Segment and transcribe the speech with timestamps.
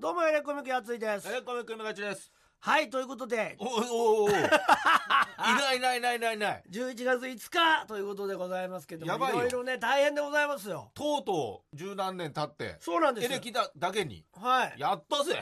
[0.00, 1.28] どうもエレコミックやついです。
[1.28, 2.32] えコミックがちです。
[2.60, 6.62] はい、ということで、おおおおいないいないいないいないいない。
[6.70, 9.40] 11月5日ということでございますけども、やばいよ。
[9.40, 10.90] ろいろね、大変でございますよ。
[10.94, 13.24] とうとう十何年経ってそうなんです。
[13.24, 13.30] よ。
[13.30, 14.24] エレキだだけに。
[14.32, 14.74] はい。
[14.78, 15.38] やったぜ。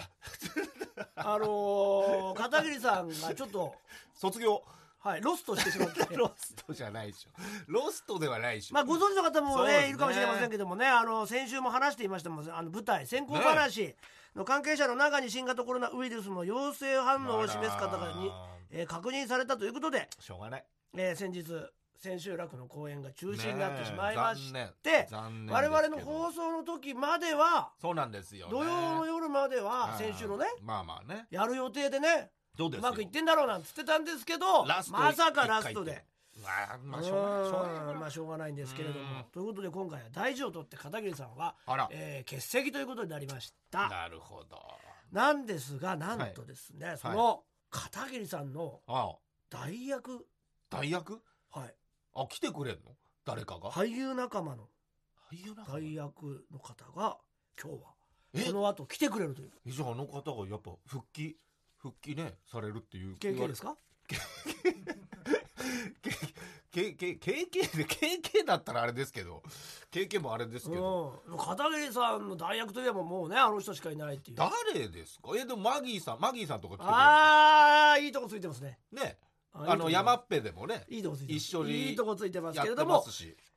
[1.14, 3.76] あのー、片桐さんがちょっと、
[4.12, 4.64] 卒業。
[4.98, 6.00] はい、ロストしてしまって。
[6.16, 7.30] ロストじゃないでしょ。
[7.68, 8.74] ロストではないでしょ。
[8.74, 9.88] まあ、ご存知の方もね、そうですね。
[9.90, 13.94] いるかもしれませんけどもね、あの、先週も話していましたもん、あの、舞台、先行話
[14.38, 18.30] の関係者の中に新型コロナウイルスの陽性反応を示す方がに、
[18.70, 20.64] えー確認されたということで、しょうがない。
[20.96, 21.44] えー先日、
[21.98, 28.52] 千秋楽の公演が中止になってしまいましねて我々の放送の時までは、そうなんですよね。
[28.52, 31.26] 土曜の夜までは、はい先週のね、まあまあね。
[31.30, 36.04] やる予定でね、どうですうまくいってんだろうなんつってたんですけど、まさかラストで。
[36.48, 39.00] まあまあしょうがないしょうがないうんまあしょうがないんですけれども。
[39.00, 39.24] うん。
[39.32, 41.88] ということで今回は大事を取って片桐さんは、あら。
[41.92, 43.88] えー欠席ということになりました。
[43.88, 44.58] なるほど。
[45.12, 49.16] なんですが、なんとですね、その片桐さんのああ。
[49.50, 50.26] 代役、
[50.70, 51.22] 代役？
[51.50, 51.74] はい、
[52.14, 52.96] あ来てくれんの？
[53.24, 53.70] 誰かが？
[53.70, 54.68] 俳優仲間の。
[55.30, 57.18] 俳優なんか代役の方が
[57.62, 57.94] 今日は
[58.34, 58.44] え？
[58.44, 59.50] この後来てくれるという。
[59.66, 61.36] えじゃああの方がやっぱ復帰
[61.76, 63.16] 復帰ねされるっていう。
[63.16, 63.76] 経験ですか？
[66.70, 69.42] けけ経験で経験だったらあれですけど
[69.90, 74.36] 経験もあれですけど、うん、片桐さんの代役といえばもうねあの人しかいないっていう。
[74.36, 75.30] 誰ですか？
[75.36, 76.94] えでもマギーさんマギーさんとか来てくれる。
[76.94, 78.78] ああいいとこついてますね。
[78.92, 79.16] ね。
[79.54, 83.02] ああの山っぺでもねいいとこついて一緒にいいとこついてますけれども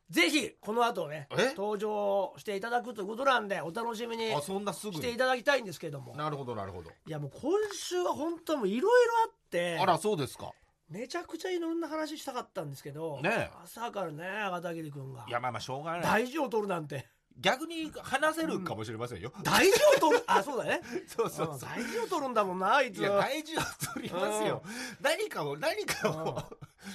[0.09, 1.53] ぜひこの後ねえ？
[1.55, 6.15] 登場していただくということなんでお楽しみにあそんなすぐしていにただきたいんですけれども。
[6.15, 6.89] なるほどなるほど。
[6.89, 9.77] いやもう今週は本当もういろいろあって。
[9.79, 10.51] あらそうですか
[10.91, 13.49] めちゃくちゃいろんな話したかったんですけど、ねえ。
[13.63, 15.25] 朝からね片桐君が。
[15.27, 16.01] いやまあまあしょうがない。
[16.01, 17.07] 大事を取るなんて。
[17.39, 20.81] 逆に話せるかもしれませんよ、 大事を取るあそうだね。
[21.07, 21.53] そうそうそう。
[21.53, 23.61] うん大事を取るんだもんなあいついや大事を
[23.93, 24.61] 取りますよ。
[24.99, 26.17] 何かを何かうん。
[26.17, 26.43] を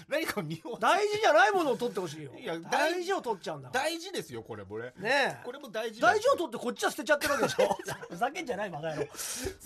[0.08, 2.32] 何かを日本大事じゃないものを取ってほしいよ。
[2.38, 3.84] いや大事を取っちゃうんだから。
[3.84, 4.92] 大事ですよこれもね。
[4.98, 5.44] ねえ。
[5.44, 7.78] これも大事大事を取ってこっちは捨てちゃってるわけでしょ。
[8.10, 9.08] ふざけんじゃないバカ野郎。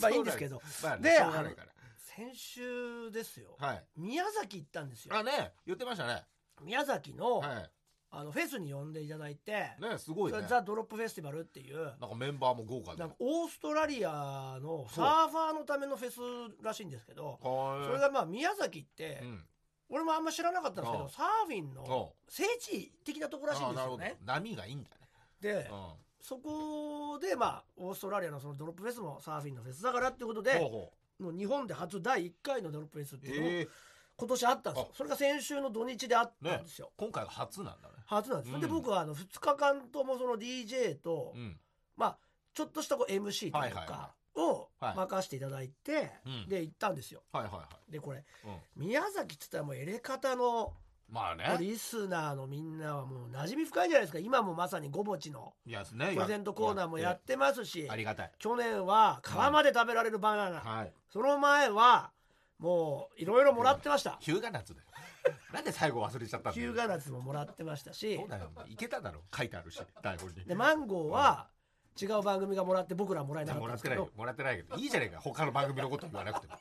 [0.01, 0.63] まあいいんですけど。
[0.83, 1.80] まあねでしょうがないから
[2.21, 3.57] 先週ですよ。
[3.59, 3.85] はい。
[3.97, 5.17] 宮崎行ったんですよ。
[5.17, 5.53] あね。
[5.65, 6.23] 言ってましたね。
[6.63, 7.71] 宮崎の,、は
[8.11, 10.45] あのフェスに呼んでいただいて、いねすごいね。
[10.47, 12.99] ザ・ドロップフェスティバルっていうなんかメンバーも豪華で。
[12.99, 16.21] なんかオーストラリアのサーファーのためのフェス
[16.63, 19.45] らしいんですけどはそれがまあ宮崎って、うん。
[19.89, 21.11] 俺もあんま知らなかったんですけどうん。
[21.11, 24.19] サーフィンの聖地的なところらしいんですよね。
[24.27, 24.97] 波がいいんだね。
[25.41, 25.89] でうん。
[26.21, 30.61] そこでまあオーストラリアのそのドロップフェスもサーフィンのフェスだからっていうことで
[31.21, 33.69] ほうほうもう日本で初第1回のドロップフェスっていうのもええ。
[34.17, 34.89] 今年あったんですよ。
[34.93, 34.97] あ。
[34.97, 37.95] それが先週の土日であったんですよ、今回が初なんだね。
[38.07, 38.61] 初なんです、うん。
[38.61, 41.59] で僕はあの2日間ともその DJ と、うん。
[41.97, 42.19] まあ
[42.53, 44.97] ちょっとしたこう MC というか、はいはいはをはい。
[44.97, 46.49] 任せていただいて、うん。
[46.49, 47.23] で行ったんですよ。
[47.33, 48.23] はいはいはでこれい
[48.77, 48.83] うん。
[48.89, 50.75] 宮崎っつったらもうエレカタの
[51.11, 51.57] まあね。
[51.59, 54.19] リスナーのみんなはもう馴染み深いじゃないですか。
[54.19, 56.13] 今もまさにごぼちのいやね。
[56.15, 58.33] プレゼントコーナーもやってますしありがたい。
[58.39, 60.93] 去年は皮まで食べられるバナナ、はい。
[61.13, 62.11] その前は
[62.59, 64.19] もういろいろもらってました。
[64.21, 64.87] 日向夏だよ。
[65.53, 66.73] なんで最後忘れちゃったんだよ。
[66.73, 68.17] 日向夏ももらってましたし。
[68.17, 68.51] そうだよ。
[68.67, 70.45] いけただろ書いてあるし台本に。
[70.45, 71.49] でマンゴーは
[72.01, 73.97] 違う番組がもらって僕らはもらえなかっもたんですけど。
[73.97, 74.17] らってないよ。
[74.17, 74.77] もらってないけど。
[74.77, 75.21] いいじゃねえか。
[75.21, 76.55] 他の番組のこと言わなくても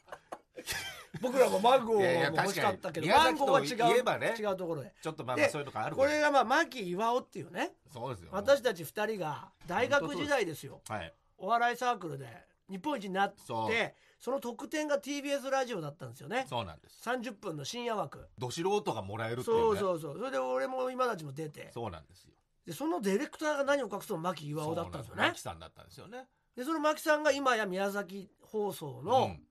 [1.22, 7.72] 僕らもマンゴいやいやーも欲しかったけどマンゴーは違うね違うところでちょっとまあそういうとこあるこれがまあ牧岩尾っていうね。
[7.92, 8.30] そうですよ。
[8.32, 10.82] 私たち2人が大学時代ですよ。
[10.88, 11.14] はい。
[11.38, 12.28] お笑いサークルで
[12.70, 13.72] 日本一になってそう。
[14.20, 16.46] その特典が TBS ラジオだったんですよね。
[16.50, 17.02] そうなんです。
[17.10, 18.28] 30分の深夜枠。
[18.38, 19.80] ど素人がもらえるっていそううね。
[19.80, 21.70] そうそうそれで俺も今たちも出て。
[21.74, 22.34] そうなんですよ。
[22.66, 25.24] でそのディレクターが何を隠すと牧岩尾だったんですよね。
[25.24, 26.28] マキさんだったんですよね。
[26.56, 29.42] でその牧さんが今や宮崎放送うのん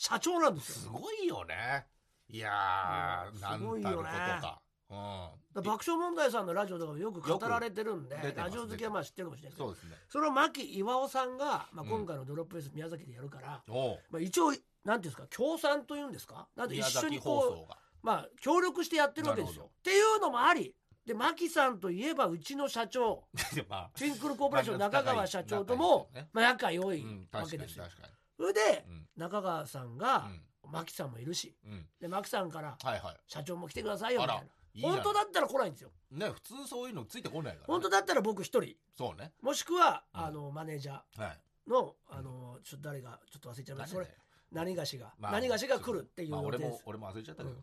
[0.00, 1.86] 社長なんですよ、すごいよね。
[2.26, 3.38] いやうん。
[3.38, 4.18] ーなんすごいたることよね。
[4.40, 5.62] かうん。
[5.62, 9.66] 爆笑問題さんのラジオとかもよく語られてるんでラジオ好きはまあ知ってるかもしれないけど。
[9.66, 9.96] そうですね。
[10.08, 11.88] その牧岩尾さんが、まあ、うん。
[11.90, 13.98] 今回のドロップフェス宮崎でやるから、おう。
[14.10, 14.64] まあ、一応なんてい
[14.94, 16.48] うんですか協賛というんですか？
[16.56, 19.70] なん一緒にこうまあ協力してやってるわけですよ。
[19.80, 20.74] っていうのもあり
[21.04, 23.24] で牧さんといえばうちの社長。
[23.68, 23.90] まあ。
[23.94, 27.84] トゥインクルコーポレーションまあ中川社長とも仲いいですよね、まあ、仲良いうんわ確かにけですよ。
[27.84, 28.08] 確か
[28.40, 30.30] それでに中川さんが
[30.72, 31.72] 牧さんもいるしうん。
[31.72, 33.16] うんで牧さんからはいはい。
[33.26, 35.02] 社長も来てくださいよみたいあらいいじなゃない。
[35.02, 35.90] 本当だったら来ないんですよ。
[36.12, 37.64] ね普通そういうのついてこないからね。
[37.66, 38.74] 本当だったら僕一人。
[38.96, 39.32] そうね。
[39.42, 40.20] もしくはうん。
[40.24, 41.38] あのマネージャはい。
[41.68, 43.94] ーのあのちょっと誰がちょっと忘れちゃいました。
[43.96, 44.08] それ
[44.52, 46.82] 何がしがまあ何がしが来るっていうまあ予定です。
[46.86, 47.56] 俺も俺も忘れちゃったけど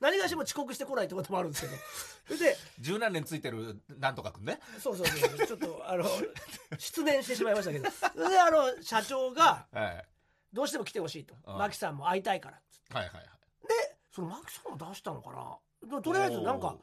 [0.00, 1.76] 何がしも遅刻してこないってこともあるんですけど。
[2.26, 4.58] それで十何年ついてるなんとかくんね。
[4.80, 5.46] そうそうそう。
[5.46, 6.04] ちょっとあの
[6.78, 7.90] 失念してしまいましたけど。
[7.90, 10.06] それであの社長がはい
[10.52, 11.34] どうしても来てほしいと。
[11.46, 11.58] ああ。
[11.58, 12.60] マキさんも会いたいから
[12.90, 13.24] はいはいはい。
[13.68, 15.90] でそのマキさんも出したのかな？
[15.90, 16.76] ととりあえずなんか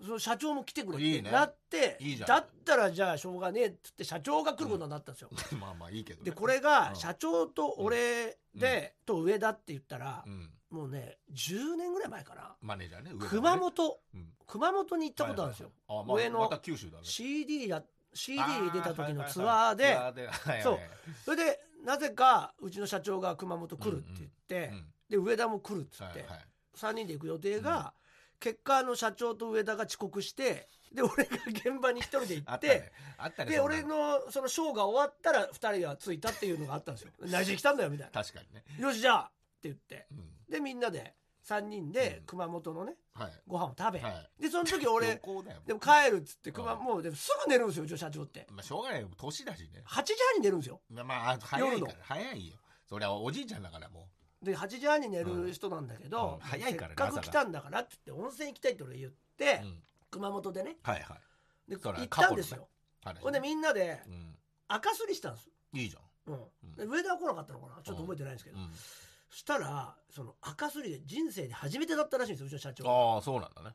[0.00, 2.28] その社長も来てくれってなっていいじゃん。
[2.28, 6.30] だったらじゃあしょうがねえっつって社長が来ることになったんですよ、 まあまあいいけどね。
[6.30, 6.96] でこれがうん。
[6.96, 10.52] 社長と俺で、と上田って言ったらう、ん。
[10.70, 12.56] もうね10年ぐらい前かな。
[12.60, 13.30] マネージャーね上田ね。
[13.30, 14.34] 熊本うん。
[14.46, 16.04] 熊本に行ったことあるんですよ、はいはいはい。
[16.04, 17.04] あまあ上のまた九州だね。
[17.04, 17.82] CD や
[18.14, 18.42] CD
[18.72, 19.84] 出た時のツあアーで。
[19.84, 20.62] はいはいはいはいはい。
[20.62, 20.78] そう。
[21.24, 26.38] それでなぜかうちの社長が熊本来るって言って、うんで上田も来るっつって、はいはい。
[26.76, 27.94] 3人で行く予定が、
[28.40, 38.12] 結果あの社長と上田が遅刻してで俺が現場に一人で行あってあったねで俺のそのショーが終わったら2人が着いたっていうのがあったんですよ「何しに来たんだよ」みたいな。
[38.12, 40.06] 確かにね「よしじゃあ」って言って。
[40.12, 40.30] うん。
[40.48, 41.14] でみんなで
[41.48, 42.26] 3人でうん。
[42.26, 43.32] 熊本のねはい。
[43.46, 44.42] ご飯を食べ、はい。
[44.42, 45.60] でその時俺旅行だよ。
[45.66, 46.84] でも帰るっつって熊うん。
[46.84, 48.46] もうでもすぐ寝るんですようちの社長って。
[48.50, 49.82] まあしょうがないよ年だしね。
[49.86, 50.80] 8時半に寝るんですよ。
[50.90, 51.86] まあまあ早い夜の。
[51.86, 52.56] から早いよ。
[52.88, 54.08] そりゃおじいちゃんだからも
[54.42, 56.48] で8時半に寝る人なんだけど、うん。
[56.48, 59.82] 早いからねせっかく来たんだからって言って温泉行きたいって俺言って、ううん。
[60.10, 60.76] 熊本でね。
[60.82, 61.16] はいは
[61.66, 61.70] い。
[61.70, 62.68] でそれ行ったんですよ。
[63.20, 64.34] ほんでみんなでうん。
[64.68, 65.48] 赤すりしたんです。
[65.72, 66.02] いいじゃん。
[66.28, 67.82] うん、で上田は来なかったのかな？
[67.82, 68.64] ちょっと覚えてないんですけど、うん。
[68.66, 68.70] そ
[69.30, 72.84] したらその赤すりで人生で初めてだったらしいんですようちの社長。
[72.84, 73.74] が、ああそうなんだね。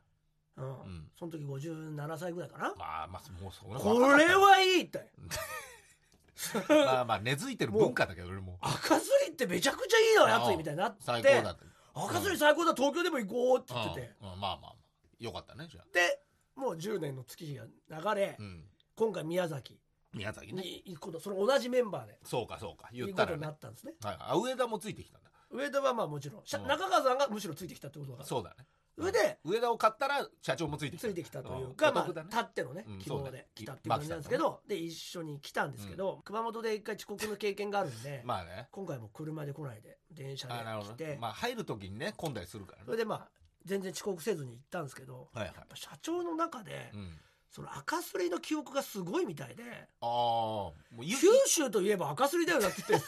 [0.57, 0.65] うん。
[0.65, 1.07] ん。
[1.17, 2.73] その時57歳ぐらいかな。
[2.77, 5.11] まあまあもうそれこれはいいって。
[6.69, 11.65] まあまあ根付いてる文化だけど俺も赤すりってめちゃくちゃいいのやついみたいになって最高だって。
[11.93, 14.33] 赤すり最高だ東京でも行こうって言ってて、うん。
[14.33, 14.39] うん。
[14.39, 14.75] まあまあまあ。
[15.19, 15.85] よかったねじゃあ。
[15.93, 16.19] で
[16.55, 18.65] もう10年の月日が流れ、うん。
[18.95, 19.79] 今回宮崎
[20.13, 20.61] 宮崎ね。
[20.61, 22.89] に行くことその同じメンバーでそうかそうか。
[22.91, 23.93] 言行くことにったらねなったんですね。
[24.03, 24.17] はい。
[24.19, 26.67] あ上田もついてきたんだ上田はまあもちろん、うん。
[26.67, 28.27] 中川さんがむしろついてきたってことだから。
[28.27, 28.65] そうだね。
[28.95, 31.07] それで上田を買ったら社長もついてきた。
[31.07, 32.29] ついてきたというか、まあ、んお得だね。
[32.31, 32.99] たってのねうん。
[32.99, 33.31] 希望そうね。
[33.31, 38.67] で来たっていう感じなんですけど、で一緒に来たんですけど、熊本で一回遅刻の経験があるんで、 まあね。
[38.71, 42.83] 今回も車で来ないで電車であなるほ来て、どねまあ入る時にね混んだりするからね。
[42.85, 43.27] それでまあ
[43.65, 45.53] 全然遅刻せずに行ったんですけど、はいはい。
[45.55, 47.19] やっぱ社長の中で、うん。
[47.49, 53.07] その赤すりの記憶がすごいみたいでああもうゆ九州といえば赤すりだよなって言って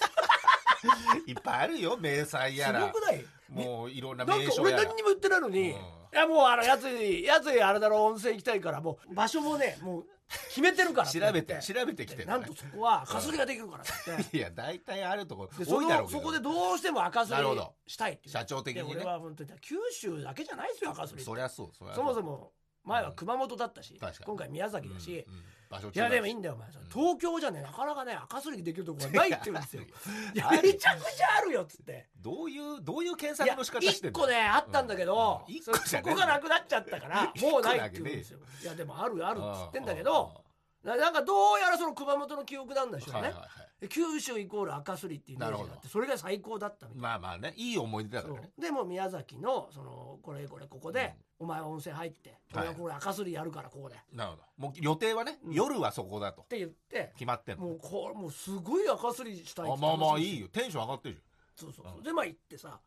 [1.27, 3.25] いっぱいあるよ名産やすらごくない？
[3.49, 5.65] もういろんななんか俺名所やら何にも言ってないのに、うん。
[5.65, 5.77] い
[6.13, 10.05] やもうあのやついやついあれだろ温泉行きたいからもう場所もねもう
[10.47, 14.31] 決めてるから調べて調べてきてるなんとそこは赤すりができるからって。
[14.37, 16.17] いや大体あるとこ多いだろうけど。
[16.17, 17.39] のそこでどうしても赤すり
[17.87, 18.95] したいって社長的にね。
[18.95, 22.51] で俺は本当に九州だけじゃないですよ赤すりそりゃそうそもそも
[22.83, 29.83] 前は熊本だったし、今回宮崎だし、うんうん場所いやでもいいんだよお前、東京じゃねなかなかね赤すりできるとこがないって言うんですよ。
[30.33, 32.07] いやあるめちゃくちゃあるよっつって。
[32.21, 34.19] どういうどういう検いや索の仕方してんの？
[34.19, 35.53] 一個ねあったんだけど、うん。
[35.53, 38.39] 一そ個じゃねえそこがなくなっちゃったから もうないって言うんですよ。
[38.61, 40.44] いやでもあるあるっつってんだけど
[40.85, 43.81] ななんかどうやらその熊本の記憶なんでしょうね、はいはいはい。
[43.81, 47.01] で九州イコール赤すりっていうイメージがあってそれが最高だったみたい。
[47.01, 48.49] なまあまあねいい思い出だかそらね。
[48.57, 48.61] う。
[48.61, 52.67] でもう宮崎のそのこれこれここで、お前は温泉入ってはい。
[52.67, 54.43] 俺はこれ赤すりやるからここで、っなるほど。
[54.57, 55.53] もう予定はねうん。
[55.53, 56.43] 夜はそこだと。
[56.43, 57.65] て言って決まってんの。
[57.65, 60.41] もうこうもうすごい赤すりしたいってあまあまあいいよ。
[60.43, 61.21] よテンション上がってる
[61.55, 61.97] そうそうそう。
[61.97, 62.79] うんでまあ行ってさ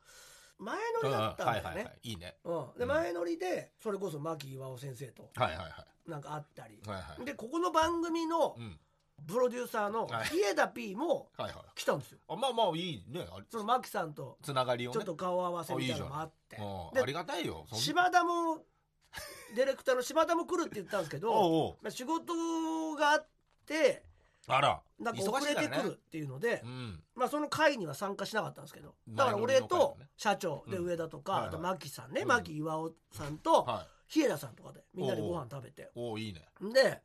[0.59, 1.99] 前乗りだったんだよね、はいはいはい。
[2.03, 2.37] いいね。
[2.45, 2.89] うん、でうん。
[2.89, 5.69] 前乗りでそれこそ牧岩尾先生とはいはいは
[6.07, 6.11] い。
[6.11, 7.25] なんか会ったり、はいはい。
[7.25, 8.79] でここの番組のうん。
[9.27, 10.27] プロデューサーのはい。
[10.27, 12.19] 日枝 P もはいはい来たんですよ。
[12.29, 13.27] あまあまあいいね。
[13.33, 13.47] あれ。
[13.51, 14.95] その牧さんとつながりをね。
[14.95, 16.57] ちょっと顔合わせみたいなのもあって。
[16.57, 17.03] うん。
[17.03, 17.67] ありがたいよ。
[17.69, 18.59] そん島田も
[19.55, 21.77] ディレクターの島田も来るって言ったんですけど おうおう。
[21.83, 23.27] まあ仕事があっ
[23.67, 24.05] て
[24.49, 24.83] あら。
[24.99, 27.03] なんか遅れてくるっていうので、うん。
[27.15, 30.85] まあその会には参加しなかったんですけどだから俺と社長でうん。
[30.87, 32.29] 上田とか、あと牧さんねうん。
[32.29, 34.13] 牧岩尾さんとはい。
[34.13, 35.91] 日枝さんとかでみんなでご飯食べて。
[35.95, 36.49] おおいいね。
[36.73, 37.03] で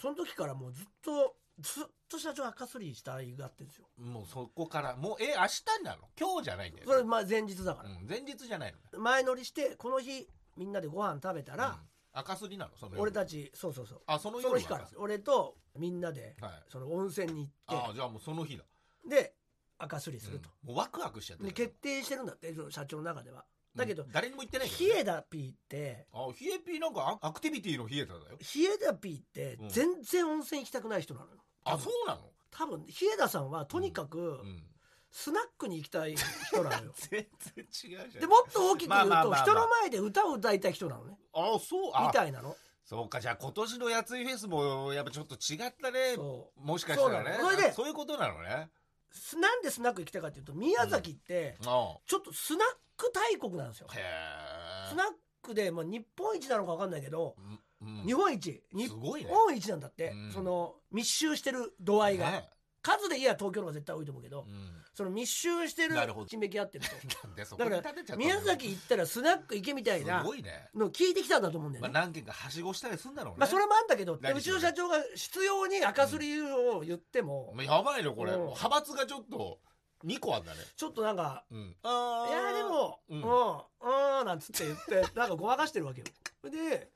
[0.00, 3.86] その時からもうずっとずっと社長赤すりしたいがってんですよ。
[3.98, 6.08] もうそこからもうえ明日なの？
[6.18, 8.84] 今日じゃないんだよそれまあ前日だから、うん前日じゃないのね。
[8.98, 11.74] 前乗りしてこの日みんなでご飯食べたら、うん
[12.12, 12.72] 赤すりなの？
[12.76, 13.02] その夜。
[13.02, 14.00] 俺たちそうそうそう。
[14.06, 16.52] あその夜その日から俺とみんなではい。
[16.68, 18.64] その温泉に行っああじゃあもうその日だ。
[19.08, 19.34] てで
[19.78, 20.68] 赤すりすると、うん。
[20.70, 21.48] もうワクワクしちゃってる。
[21.50, 23.44] で決定してるんだってその社長の中では。
[23.76, 28.36] だけど、うん誰にも言ってないけどヒエダピーってあヒエピーなんかアアクティビティのヒエタだよ。
[28.40, 29.68] ヒエダピーってうん。
[29.68, 31.32] 全然温泉行きたくない人なのよ。
[31.64, 32.22] あそうなの？
[32.50, 34.62] 多分ヒエダさんはとにかくうん
[35.10, 36.92] スナックに行きたい人なのよ。
[37.10, 37.26] 全
[37.56, 38.10] 然違うじゃん。
[38.20, 41.18] でもっと大きく言うまあまあまあまあと人の前で歌を歌いたい人なのね。
[41.32, 41.90] あそう？
[41.94, 42.56] あみたいなの。
[42.84, 46.14] そうかじゃあ今年のやついフェスもやっぱちょっと違ったね。
[46.16, 47.34] そもしかしたらね。
[47.34, 47.50] そうなの。
[47.50, 48.70] それであそういうことなのね。
[49.12, 53.88] すなんでスナック行きたいかっていうと宮崎ってあちょっとスナック大国なんですよ。
[53.90, 55.06] あへえスナッ
[55.42, 57.60] クで、まあ、日本一なのか分かんないけど、うん
[58.06, 58.62] 日本一。
[58.72, 59.30] 日すごいね。
[59.30, 60.32] 本一なんだって、うん。
[60.32, 62.50] その密集してる度合いが、ね
[62.82, 64.70] 数で言えば東京の方が絶対多いと思うけど、うん。
[64.94, 66.26] その密集してるなるほど。
[66.26, 67.26] 地域合ってると。
[67.28, 68.26] なんでそこだからに立てちゃったの？
[68.26, 73.38] 宮崎行ったらスナック行けみたいなすごいねの聞いてきたんだと思うんだよまあね、何件かはしごしたりするんだろうね。
[73.40, 74.58] まあそれもあんだけど何うちの？
[74.60, 78.32] 社長が必要に赤すりを言っても、まあやばいねこれ。
[78.32, 78.40] うん。
[78.40, 79.58] 派閥がちょっと
[80.04, 80.58] 2個あんだね。
[80.76, 86.06] ちょっとなんかうん「いやでもううんんうん」なんつって言ってなんかごまかしてるわけよ。
[86.50, 86.90] で、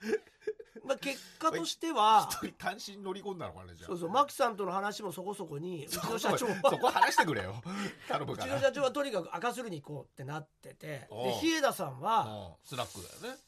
[0.82, 3.88] まあ、 結果としては一人単身乗り込んだのかねじゃあ。
[3.88, 6.54] そうそう牧さんとの話もそこそこに うちの社長は。
[6.70, 7.62] そこ話してくれよ。
[8.08, 11.08] 頼むうちのから社長はとにかく赤するに行こうってなってて。
[11.10, 12.66] で日枝さんはうん。
[12.66, 13.40] スナックだよね。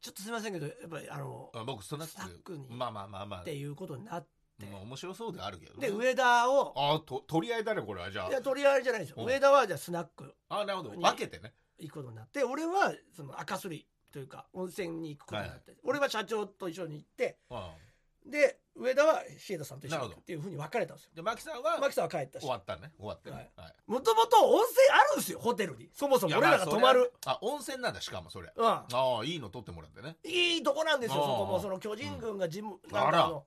[0.00, 2.58] ちょっとすいませんけどやっぱりあのあ僕スナック。
[2.58, 3.40] にまあまあまあまあ。
[3.40, 4.22] っていうことになっ
[4.58, 4.66] て。
[4.66, 5.88] まあ面白そうであるけどね。
[5.88, 9.16] で上田をあと取り合いだねこれはじゃいや取り合いじゃないですよ。
[9.18, 9.26] うん。
[9.26, 10.94] 上田はじゃあスナックああなるほど。
[10.94, 11.54] に分けてね。
[11.78, 21.10] 行くことになって俺はその赤すりというか温泉に行くことになって、俺は社長と一緒に行ってうんで上田は日枝さんと一緒に行くっていうふうに分かれたんですよ。
[21.16, 21.78] で牧さんは？
[21.78, 22.42] 牧さんは帰ったし。
[22.42, 22.92] 終わったね。
[22.96, 23.50] 終わってねはい。
[23.56, 23.74] はい。
[23.86, 25.90] もともと温泉あるんですよホテルに。
[25.92, 28.50] そもそも俺らが泊まる、あ温泉なんだしかもそれ。
[28.56, 28.66] うん。
[28.66, 30.16] ああいいの取ってもらってね。
[30.24, 31.60] いいとこなんですよそこも。
[31.60, 32.70] その巨人軍がジム、ん。
[32.90, 33.44] なんかあの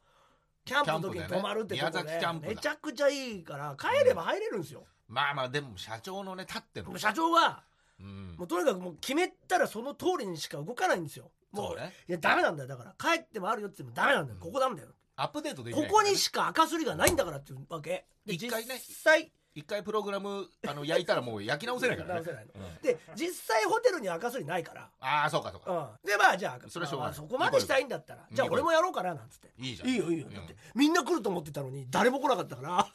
[0.64, 2.50] キャンプの時に泊まるってとこ宮崎キャンプだ。
[2.50, 7.64] でめちゃくちゃいいから帰れば入れるんですよ、まあまあでも社長のね立ってんのもう社長は
[8.00, 8.36] うん。
[8.38, 11.32] もうとにかくもう決めたらその通りにしか動かないんですよ。
[11.52, 11.94] もうそうね。
[12.08, 12.68] いやダメなんだよ。
[12.68, 14.90] だから帰ってもあるよって言ってもダメなんだよ、うんここなんだよ。
[15.16, 15.94] アップデートできこないね。
[15.94, 18.06] こにしか赤すりがないんだからっていうわけ。
[18.26, 22.16] で一回ね実際一回プログラムあの焼いたらもう焼き直せないからね。
[22.16, 22.52] 直せないの。
[22.54, 22.82] うん。
[22.84, 24.92] で実際ホテルに赤すりないから。
[25.00, 25.98] ああそうかそうか。
[26.04, 27.18] うん、でまあじゃあそれはしょうがない。
[27.18, 29.52] まあそこまでしたいんだったらじゃあ俺もやろうかななんつって。
[29.58, 30.28] いいじゃんいいよいいよ。
[30.28, 32.88] うんだってみんな来ると思ってたのに誰も来なかったから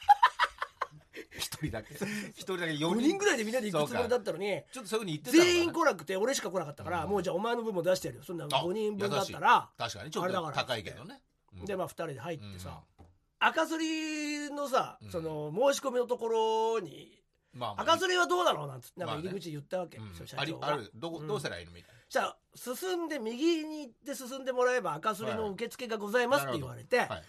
[1.36, 1.94] 一人だけ。
[2.34, 4.62] 一人だけ4 4人ぐらいでみんなで行くつもりだったのに。
[4.72, 5.52] ちょっとそういうふうに言ってたのかな。
[5.52, 7.10] 全員来なくて俺しか来なかったから、うん。
[7.10, 8.24] もうじゃあお前の分も出してやるよ。
[8.24, 10.10] そんなあ5人分だったら確かに。
[10.10, 10.54] ちょっとあれだから。
[10.54, 11.22] 高いけどね。
[11.54, 11.64] うん。
[11.64, 13.06] でまあ2人で入ってさ、うん。
[13.38, 15.10] 赤すりのさ、うん。
[15.10, 17.82] その申し込みのところにまあまあ。
[17.82, 18.66] 赤すりはどうなの？
[18.66, 20.14] なんつってなんか入り口言ったわけ、うん。
[20.14, 20.90] その社あり長がある。
[20.94, 21.26] どこうん。
[21.26, 21.72] どうしたらいいの？
[21.72, 27.22] みたいじゃあ進んで右に行って進んでもらえば赤すりの受付がございますって言われて、なはい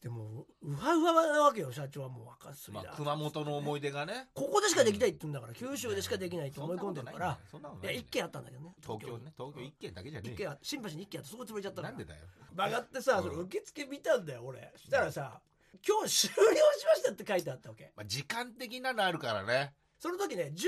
[0.00, 4.28] でもうわうわなわけよ社長はもう赤すまあ熊本の思い出がね。
[4.32, 7.38] ここでしかできないって言うんだから九州でしかできないと思い込んでるから。
[7.50, 8.74] そんなこといやない一軒あったんだけどね。
[8.82, 9.32] 東京ね。
[9.36, 11.88] 東京一軒だけじゃね一軒あ新橋に一軒あってそこ潰れちゃったの。
[11.88, 12.20] なんでだよ。
[12.56, 13.30] 曲がってさうん。
[13.30, 14.72] その受付見たんだよ俺。
[14.76, 15.42] そしたらさ
[15.86, 16.42] 「今日終了
[16.78, 17.92] しました」って書いてあったわけ。
[17.94, 20.66] まあ時間的なのあるからねその時ね10時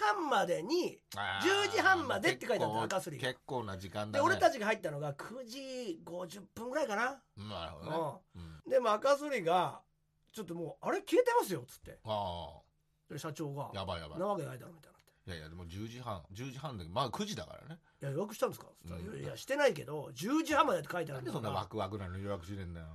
[0.00, 4.30] 半までにあー10時半までって書いてあった赤すり結構な時間でだね。
[4.30, 8.70] 俺たちが入ったのが9時50分ぐらいかなうんなるほどねうん。
[8.70, 9.80] でも赤すりが
[10.32, 11.98] ちょっともうあれ消えてますよっつって。
[12.04, 12.60] あ
[13.10, 14.18] で社長があやばいやばい。
[14.20, 17.80] なわけないだろみたいにないやいやでも10時半10時半でまあ9時だからね。
[18.00, 19.00] いや予約したんですか?」うん。
[19.18, 22.86] いやいやしてないけど10時半までって書いてあなんでそんなワクワクなのに予約しねえんだよ。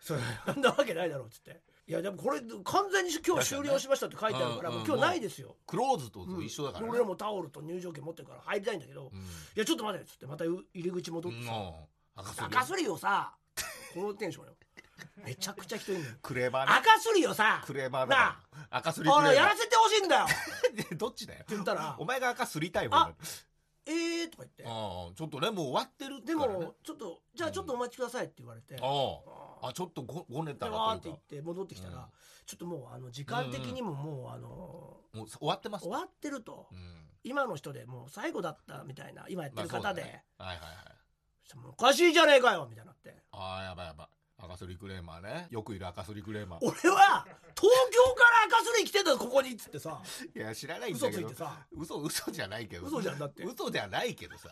[0.00, 0.18] そん
[0.62, 6.90] なわけないだろうっつっていやでもこれ完全に今日終了しましたって書いてあるから今日ないですよ、クローズと一緒だからね。
[6.90, 9.22] 俺らもタオルと入場券持ってるから入りたいんだけど、いうん。
[9.54, 11.72] やちょっと待てっつってまた入り口戻ってさ、うん
[12.18, 13.34] 赤すりをさ
[13.94, 14.52] このテンションよ。
[15.24, 16.14] めちゃくちゃ人いるのよ。
[16.22, 16.72] クレーバーね。
[16.78, 18.40] 赤すりをさクレーバーなだ
[18.70, 20.24] 赤すりあのやらせてほしいんだよ。
[20.24, 21.44] っ てどっちだよ。
[21.48, 22.98] 言ったらお前が赤すりたいもん。
[23.00, 23.14] あ
[23.84, 24.64] えーとか言って。
[24.66, 32.02] ああちょっとねもう終わってるでもちょっとじゃあちょっとお待ちくださいって言われて、あああちょっとごごねたでわーって言って戻ってきたら、うん。
[32.46, 35.82] ちょっともうあの時間的にももうあのもう終わってます。
[35.82, 36.78] 終わってると、うん。
[37.24, 40.24] 今の人でもう最後だったみたいな今やってる方で、まあそうだね。
[40.38, 40.66] はいはいは
[41.54, 41.58] い。
[41.58, 43.22] もうおかしいじゃねえかよみたいになって。
[43.32, 44.08] ああやばいやばい。
[44.38, 45.46] 赤すりクレーマーね。
[45.50, 46.58] よくいる赤すりクレーマー。
[46.60, 50.02] 俺は東京から赤すり来てんだよここにっつってさ。
[50.34, 51.28] いや知らないん嘘だけど。
[51.28, 51.66] ついてさ。
[51.72, 52.86] 嘘嘘じゃないけど。
[52.86, 53.44] 嘘じゃんだって。
[53.44, 54.50] 嘘じゃないけどさ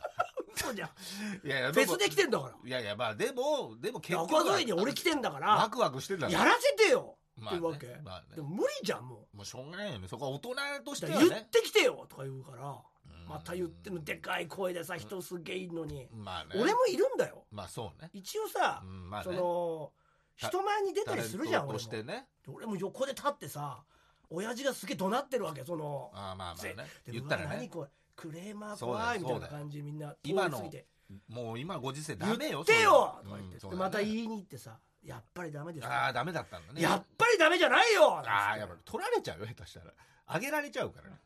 [0.64, 1.46] 嘘じゃん。
[1.46, 2.54] いやいや別で来てんだから。
[2.64, 5.56] いやいやまあでもでも結局赤沿いに俺来てんだから。
[5.56, 7.16] ワクワクしてんだやらせてよ。
[7.36, 8.36] まあねっていうわけ、まあね。
[8.36, 10.08] でも無理じゃんももうしょうがないよね。
[10.08, 10.54] そこは大人
[10.84, 11.28] としうてはね。
[11.28, 13.28] 言ってきてよとか言うからうん。
[13.28, 14.04] また言ってんの。
[14.04, 16.08] でかい声でさ人すげえいるのに。
[16.12, 16.60] まあね。
[16.60, 17.44] 俺もいるんだよ。
[17.50, 18.10] まあそうね。
[18.12, 19.24] 一応さうんまあね。
[19.24, 19.92] その
[20.40, 22.02] た人前に出たりするじゃん俺も。
[22.04, 23.82] ね俺も横で立ってさ
[24.30, 26.74] 親父がすげえ怒鳴ってるわけそのああまあまあね。
[27.04, 27.56] で言ったらね。
[27.56, 30.86] 何これクレーマー怖いみたいな感じでみんな今の通り過ぎて。
[31.28, 36.80] もう今ご時世ダ言メよってよとか言って、うんでまた言いに行ってさやっぱりダメですああダメだったんだね。
[36.80, 38.16] やっぱりダメじゃないよ！
[38.26, 39.92] ああやっぱり取られちゃうよ下手したら。
[40.26, 41.16] あげられちゃうからね。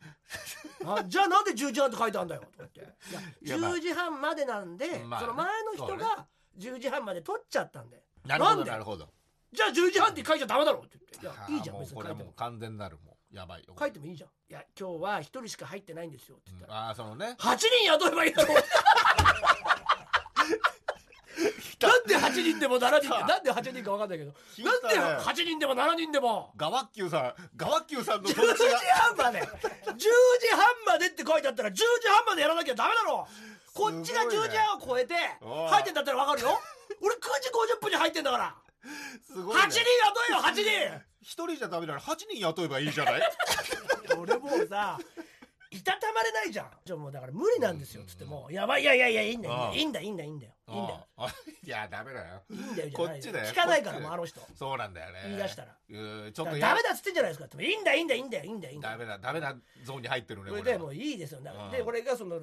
[0.84, 2.40] あじゃあなんで10時半って書いてあるんだよ？
[2.40, 2.80] とか言って。
[3.46, 3.76] いや いやまあ。
[3.76, 5.26] 10時半までなんで、まあね。
[5.26, 6.26] その前の人が
[6.58, 8.64] 10時半まで取っちゃったんでなるほなんで？
[8.64, 9.08] どなるほど。
[9.52, 10.80] じゃあ10時半って書いちゃダメだろ？
[10.80, 11.40] って言って。
[11.48, 12.24] いやいいじゃん別にこれはも。
[12.24, 13.64] う完全なるもやばい。
[13.64, 17.36] よ書いてもいいじゃんいや今日は一人しか入ってないんですよって言ったら、ああそのね。
[17.38, 18.54] 8人雇えばいいだろ
[21.80, 24.32] なんで8人でも7人でなんで8人か分かんないけど
[24.64, 26.50] なんで8人でも7人でも？
[26.56, 29.40] ガワッキューさんガワッキューさんの10友時半まで。
[29.42, 30.08] 10時
[30.50, 33.28] 半までって書いてあったら10時半までやらなきゃダメだろ。
[33.74, 36.58] こっちが10時半を超えて入ってんだったら分かるよ。
[37.02, 38.54] 俺9時50分に入ってんだから
[39.26, 39.84] すごい、ね、8人雇
[40.28, 40.52] えよ8
[40.96, 41.04] 人。
[41.20, 43.22] 一人じゃダメなら8人雇えばいいじゃない？
[44.18, 44.98] 俺もうさ
[45.70, 46.70] いたたまれないじゃん。
[46.82, 48.02] じゃあもうだから無理なんですよ。
[48.02, 49.72] っつってもやばいいやいやいやいいんだよ。
[49.74, 50.54] いいんだよいいんだよいいんだよ。
[50.68, 51.06] いいんだよ。
[51.62, 52.42] いやダメだよ。
[52.48, 53.52] いいんだよじゃないこっちだよ。
[53.52, 54.40] 聞かないからもうあの人。
[54.58, 55.22] そうなんだよね。
[55.26, 55.76] 言い出したら。
[55.90, 57.62] うんちょっだとダメだっつってんじゃないですか。
[57.62, 58.98] いいんだよいいんだよいいんだよいいんだよいいんだよ。
[58.98, 59.54] ダメだダメな
[59.84, 61.42] ゾーンに入ってるねそれでもういいですよ。
[61.42, 61.70] だからうん。
[61.72, 62.40] で俺がその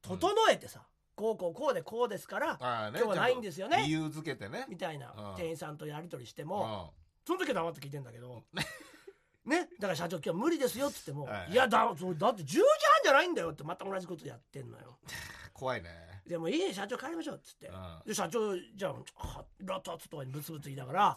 [0.00, 0.82] 整えてさ
[1.14, 2.52] こうこうこうでこうですから
[2.90, 3.84] ね今日はないんですよね。
[3.86, 4.66] 理由付けてね。
[4.68, 5.36] みたいなうん。
[5.36, 6.90] 店員さんとやり取りしてうもん。
[7.26, 8.42] その時は黙って聞いてんだけど。
[9.44, 9.68] ね。
[9.78, 11.52] だから社長今日無理ですよっつってもはい。
[11.52, 12.64] いやだだって10時半
[13.04, 14.98] じゃないんだよってまた同じことやってんのよ。
[15.52, 16.22] 怖いね。
[16.26, 17.66] でもいい社長帰りましょうっつって。
[17.68, 18.02] うん。
[18.06, 21.16] で社長じゃああラタツとかにブツブツ言いながらは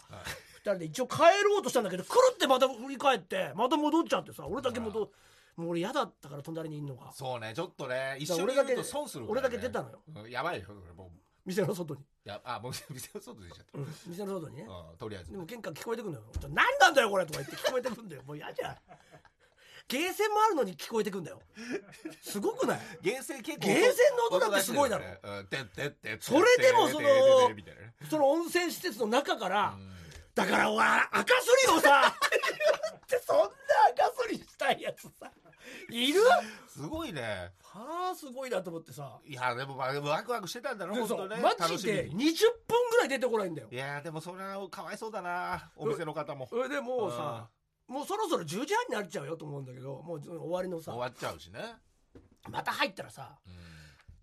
[0.56, 5.10] 二人で一応帰ろうとしたんだけどくるってまた振り返ってまた戻っちゃってさ俺だけ戻
[5.56, 7.12] もう俺嫌だったから隣にいんのが。
[7.12, 9.30] そうねちょっとね一緒にいると損するね。
[9.30, 10.00] 俺だけ出たのよ。
[10.14, 11.10] うんやばいよもう。
[11.46, 14.64] 店の外に、やあもう 店の外出ちゃっうん、店の外にね。
[14.64, 15.30] たうんとりあえず。
[15.30, 18.22] でも喧嘩聞こえてくんのよ「何なんだよこれ」とか言って聞こえてくんだよ。
[18.24, 18.76] もう嫌じゃん。
[19.88, 21.40] ゲーセンもあるのに聞こえてくんだよ。
[22.20, 22.80] すごくない？
[23.00, 25.04] ゲーセン結構ゲーセンの音だってすごいだろ。
[26.20, 27.08] それでもその
[28.10, 29.96] その温泉施設の中から、うん
[30.36, 33.46] だから俺赤すりをさってそんな
[34.04, 35.32] 赤すりしたいやつさ
[35.90, 36.20] いる？
[36.68, 37.52] すごいね。
[37.62, 39.18] はあすごいなと思ってさ。
[39.24, 41.42] いやでもまあワクワクしてたんだろでそう本当ね。
[41.42, 42.32] マジで20に。
[42.32, 43.68] 分ぐらい出てこないんだよ。
[43.70, 46.46] いやでもそれはかわいそうだなお店の方も。
[46.48, 47.48] それでもうさ
[47.86, 50.92] もうそろそろ10時半になっちゃうよと思うんだけどもう終わりのさ。
[50.92, 51.60] 終わっちゃうしね。
[52.50, 53.52] また入ったらさうん。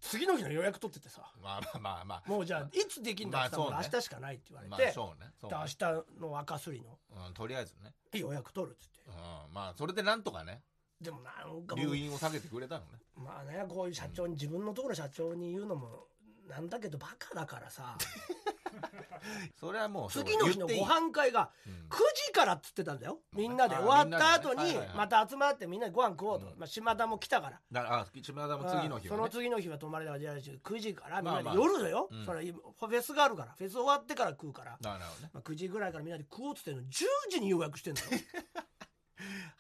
[0.02, 1.22] 次の日の予約取っててさ。
[1.42, 2.30] まあまあまあまあ。
[2.30, 5.32] もうじゃあいつできんだって言ったら明日しかないって言われまあて、そうね。
[5.42, 6.98] 明日の赤すりの。
[7.28, 7.94] うんとりあえずね。
[8.14, 9.00] 予約取るっつって。
[9.08, 9.54] うん。
[9.54, 10.62] まあそれでなんとかね
[11.04, 12.88] でもなんか留飲を下げてくれたのね。
[13.16, 16.08] まあねこういう社長に自分のところ社長に言うのも
[16.50, 17.98] なんだけどバカだからさ。
[19.56, 21.74] それはもう次の日のご飯会がうん。
[21.90, 23.20] 9時からっつってたんだよ。
[23.34, 23.76] みんなで。
[23.76, 26.60] あ終わった後にまた集まってみんなでご飯食おうと、うん。
[26.60, 27.62] まあ、島田も来たから。
[27.72, 29.26] だあ島田も次の日そはね。
[29.26, 32.26] の次の日は泊まりだからじゃあ9時からみんなで夜だよ、うん。
[32.26, 33.54] それフェスがあるから。
[33.54, 35.30] フェス終わってから食うから、なるほどね。
[35.34, 36.84] まあ、9時ぐらいからみんなで食おうっつってんの。
[36.84, 38.08] 10時に予約してんだよ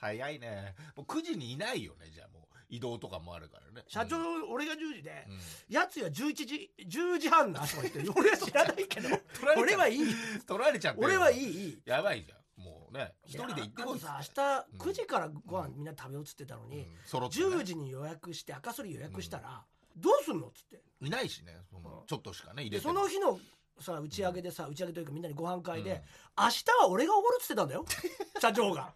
[0.03, 0.75] 早いね。
[0.95, 2.09] もう9時にいないよね。
[2.13, 3.85] じゃあもう移動とかもあるからね。
[3.87, 5.39] 社長、うん俺が10時で、うん。
[5.69, 9.59] やつは11時10時半なとか言って 俺は知らないけど取られちゃう。
[9.63, 10.15] 俺はいい。
[10.45, 11.81] 取られちゃっ俺はいい。
[11.85, 12.61] やばいじゃん。
[12.61, 13.99] もうね一人で行ってこい。
[13.99, 16.97] さ明日9時からご飯みんな食べようっつってたのに、うん。
[17.05, 17.45] 揃ってね。
[17.45, 20.81] 10時に予約して赤すり予約したら、どうすんのっつって。
[21.01, 21.57] いないしね。
[21.69, 22.07] そのうん。
[22.07, 22.93] ちょっとしかね入でれても。
[22.93, 23.39] その日の
[23.79, 26.43] さ打ち上げでさ打ち上げというかみんなにご飯会で、うん。
[26.43, 27.85] 明日は俺がおごるっつってたんだよ。
[28.41, 28.93] 社長が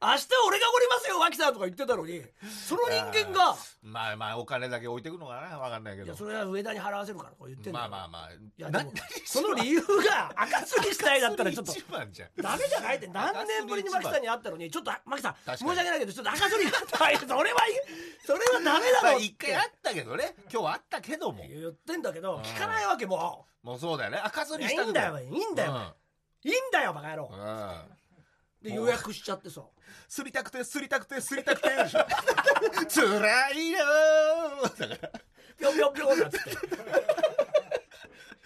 [0.00, 2.22] 明日俺がおごりますよ脇さんとか言ってたのに。
[2.46, 3.56] その人間が。
[3.82, 5.58] まあまあお金だけ置いてくのかな。
[5.58, 6.06] わかんないけど。
[6.06, 8.30] いやそれは上田に払わせるからとか言ってんまあまあまあ。
[8.30, 8.92] いやなでも
[9.24, 11.72] その理由が赤すりしたいだったらちょっと。
[11.90, 13.08] ダメじゃないって。
[13.08, 16.70] 何年ぶりにマキさんに会ったのにちょっとマキさん申し訳ないけどちょっと赤すり。
[16.70, 17.58] がったいそれは
[18.24, 20.36] それはダメだまあろ一回あったけどね。
[20.52, 21.44] 今日あったけども。
[21.48, 24.18] 言ってんだけどうん聞かないわけももうそうだよね。
[24.18, 24.84] 赤すういりしたい。
[24.84, 25.94] やいいんだよいいんだよ。
[26.44, 27.32] いいんだよバカ野郎。
[28.62, 29.62] で予約しちゃってさ
[30.08, 32.06] すりたくてすりたくてすりたくてでしょ
[32.88, 34.88] 辛いよー。
[34.88, 35.10] だから
[35.58, 36.50] ぴょんぴょんぴょんなっつって。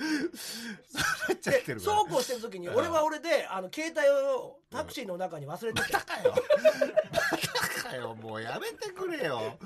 [0.03, 1.97] なっちゃってでるから。
[1.97, 5.93] そうこうしてる時に俺は俺であの携帯をタクシーの中に忘れてて。
[5.93, 6.35] バカよ。
[6.35, 8.15] バカよ。
[8.15, 9.57] もうやめてくれよ。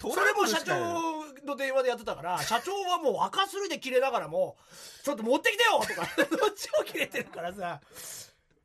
[0.00, 4.56] それも社長の電話でやってたから 社長はもう赤すりで切れながらも
[5.02, 7.80] 「ちょっと持ってきてよ!」とか どっちも切れてるからさ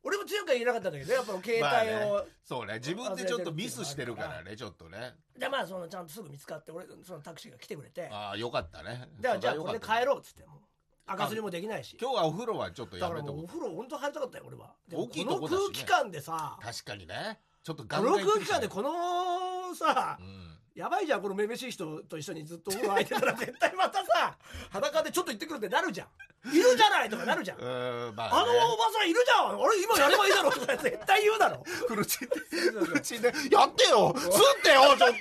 [0.04, 2.32] 俺も強くは言えなかったんだけどやっぱ携まあ帯を、ね。
[2.44, 2.74] そうね。
[2.76, 5.14] 自分でちょっとミスしてるからねちょっとね。
[5.38, 8.10] でまあそのちゃんとすぐ見つかって俺そのタクシーが来てくれて。
[8.12, 9.10] ああよかったね。
[9.20, 10.56] でじゃあこれで帰ろろうっつっても。
[10.56, 10.60] う
[11.08, 11.98] 赤すりもできないし。
[12.00, 13.44] 今日はお風呂はちょっとだやめとこう。
[13.44, 14.74] お風呂本当入りたかったよ俺は。
[14.92, 15.68] 大きいことのこだしね。
[15.68, 17.40] 空気感でさ確かにね。
[17.64, 20.58] ちょっとガこのンガン行って空気感でこのさうん。
[20.74, 24.38] やばいじゃんこのめめしい人と一緒にずっとお風呂空いてたら絶対またさ
[24.72, 26.08] 裸でちょっと行ってくるってなるじゃん
[26.44, 27.58] いるじゃないとかなるじゃん。
[27.60, 29.50] うーんまあのおばさんいるじゃん。
[29.50, 30.52] あれ今やればいいだろ。
[30.52, 31.64] と か絶対言うだろ。
[31.88, 32.36] フルチンで
[32.80, 34.12] フルチンでやってよ。
[34.16, 35.20] 吸ってよちょっ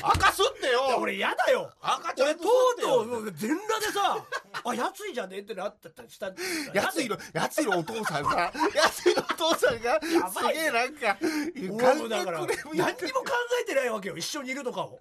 [0.00, 0.08] と。
[0.08, 0.86] 赤吸ってよ。
[0.86, 1.70] いや俺嫌だよ。
[1.80, 3.04] 赤ちゃんと吸ってうよ。
[3.04, 4.24] とう全裸でさ
[4.64, 6.26] あやついじゃねえってなったりした
[6.74, 10.00] やついのやついのお父さんがやついのお父さんが
[10.30, 10.54] すばい。
[10.54, 13.26] げえなんか俺もだから関係何にも考
[13.62, 14.16] えてないわけよ。
[14.16, 15.00] 一緒にいるとかを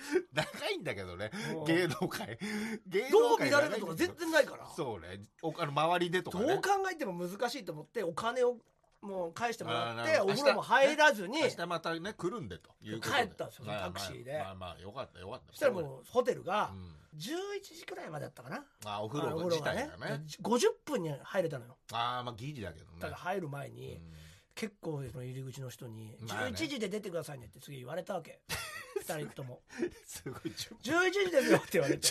[0.32, 1.30] 長いんだけどね。
[1.54, 1.64] うん。
[1.64, 2.38] 芸能界。
[2.86, 4.66] 芸どう見られるとか全然ないから。
[4.74, 5.20] そうね。
[5.42, 8.58] おあの周りでとかどうね考えても難しいと思ってお金を
[9.02, 13.22] もう返してもらってお風呂も入らずに明日またね来るんでということで。
[13.22, 14.32] 帰ったんですよまあタクシーで。
[14.32, 15.52] まあまあまあよかったよかった。
[15.52, 16.96] そしたらもうホテルがうん。
[17.16, 18.64] 11時くらいまでだったかな。
[18.84, 20.24] あお風呂自体がね。
[20.42, 21.76] 50分に入れたのよ。
[21.92, 23.00] ああまあギリだけどね。
[23.00, 24.12] ただ入る前うにん
[24.60, 26.50] 結構その入り口の人にまあね。
[26.50, 28.40] 11時で出てくださいねって次言われたわけ。
[29.08, 29.62] 2人とも。
[30.06, 32.08] すごいちょ11時ですよって言われて。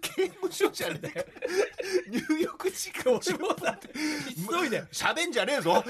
[0.00, 1.24] 刑務所じゃねえか。
[2.08, 3.88] 入浴時間俺もだって。
[3.92, 5.84] 急いで喋んじゃねえぞ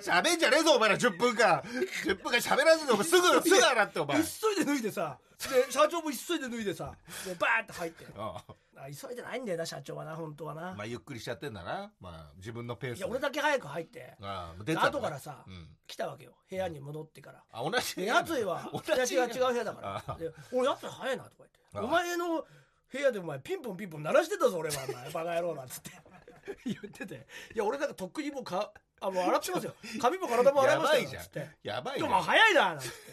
[0.00, 1.60] 喋んじゃねえぞお前ら10分間
[2.06, 6.94] 10分間喋らずにお前すぐすぐ洗ってお前急いで脱いでさで社長も急いで脱いでさ
[7.26, 8.54] でバーって入ってああ
[8.90, 11.92] 急いでないんだよな社長はな本当はな、あまあゆっくりしちゃってんだな。
[12.00, 14.16] まあ自分のペースいや俺だけ早く入って。
[14.20, 15.68] ああ出てたの後からさうん。
[15.86, 16.32] 来たわけよ。
[16.48, 17.42] 部屋に戻ってから。
[17.50, 21.58] あ同じでやついは 同じ私が違う部屋だかあらで俺やつい早いなとか言って。
[21.74, 22.46] あお前の
[22.92, 24.84] 部屋でお前ピンポンピンポン鳴らしてたぞ俺は。
[24.88, 25.90] お前バカ野郎なんつって。
[26.66, 29.74] 言ってていや俺なんかとっくにもうかあもう洗ってますよ。
[30.00, 31.22] 髪も体も洗いましたよやばいじゃん。
[31.22, 32.08] つってやばいじゃん。
[32.10, 33.10] でも早いななんつって。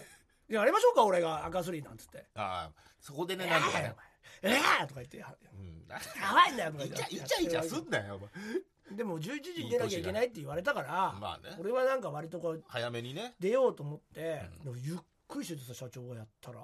[0.50, 2.26] いややりましょうか俺が赤スリーなんつって。
[2.36, 3.94] ああそこで「ねえなんとかね。
[3.96, 4.09] えー
[4.42, 5.28] とか言ってや
[6.34, 8.98] ばいんだよとかイ言ってイチャイチャすんなよお前。
[8.98, 11.56] でも11時に出なきゃいけないって言われたからまあね。
[11.60, 13.36] 俺はなんか割とこう早めにね。
[13.40, 14.42] 出ようと思って
[14.84, 14.98] ゆっ
[15.28, 16.60] くりしててさ社長がやったら。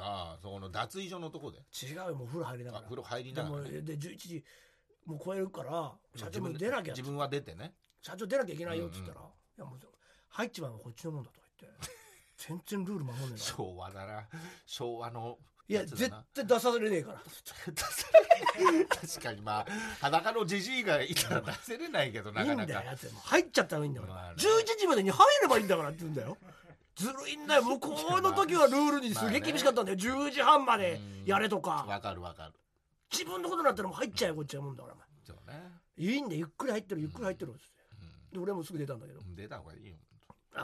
[0.00, 1.58] ああそこの脱衣所のとこで。
[1.58, 2.84] 違うよもう風呂入りながら。
[2.84, 3.70] あ風呂入りながらね。
[3.82, 4.44] で11時
[5.06, 7.72] もう超えるから社長も出なきゃ自分は出てね。
[8.02, 9.78] 社長出なきゃいけないよっつったら「いやもう
[10.28, 11.78] 入っちまうのこっちのもんだ」とか言って。
[12.38, 14.28] 全然ルール守んねえな昭和だな。
[14.64, 15.38] 昭和の
[15.70, 17.20] いや絶対出されねえから。
[18.88, 19.66] 確かにまあ
[20.00, 22.52] 裸のじじいがいたら出せれないけどないか。
[22.52, 24.36] いんだよなか入っちゃったらいいんだから、まあね。
[24.38, 26.38] 11時までに入ればいいんだからって言うんだよ
[26.96, 27.62] ずるいんだよ。
[27.62, 29.98] 向こうの時はルールにすげえ厳しかったんだよ。
[29.98, 31.84] 10時半までやれとか。
[31.86, 32.54] わかるわかる。
[33.12, 35.80] 自分のことになったらもう入っちゃえよこっちはもんだからそうね。
[35.96, 36.38] いいんだよ。
[36.40, 37.68] ゆっくり入ってるゆっくり入ってるっつって
[38.32, 39.20] で俺もすぐ出たんだけど。
[39.20, 39.96] うん出た方がいいよ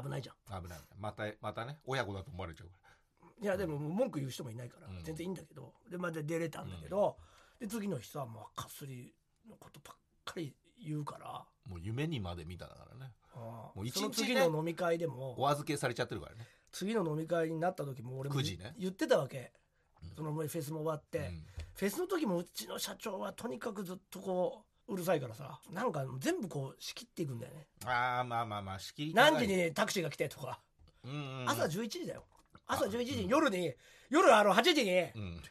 [0.02, 0.62] 危ないじゃん。
[0.62, 0.78] 危ない。
[0.98, 2.83] またまたね親子だと思われちゃうか
[3.44, 5.04] いやでも文句言う人もいないからうん。
[5.04, 7.16] 全然いいんだけどでまた出れたんだけど
[7.60, 9.12] で次の日さもうかすり
[9.48, 13.12] のことばっかり言うかららもう夢にまで見ただからね。
[13.34, 16.46] ああもう一日ねその次の飲み会でもお預けされちゃってるからね。
[16.72, 18.74] 次の飲み会になった時も俺も9時ね。
[18.78, 19.52] 言ってたわけ。
[20.02, 20.10] うん。
[20.16, 21.44] そのフェスも終わって、うん。
[21.74, 27.66] フェスの時もうちの社長はとにかくずっとこううるさいからさなんか全部こう仕切っていくんだよね。
[27.86, 30.60] ああまあまあまあ仕切り何時にタクシーが来てとか。
[31.04, 31.50] うんうんうん。
[31.50, 32.24] 朝11時だよ
[32.66, 33.72] 朝11時に夜に
[34.10, 35.42] 夜あの8時にうん。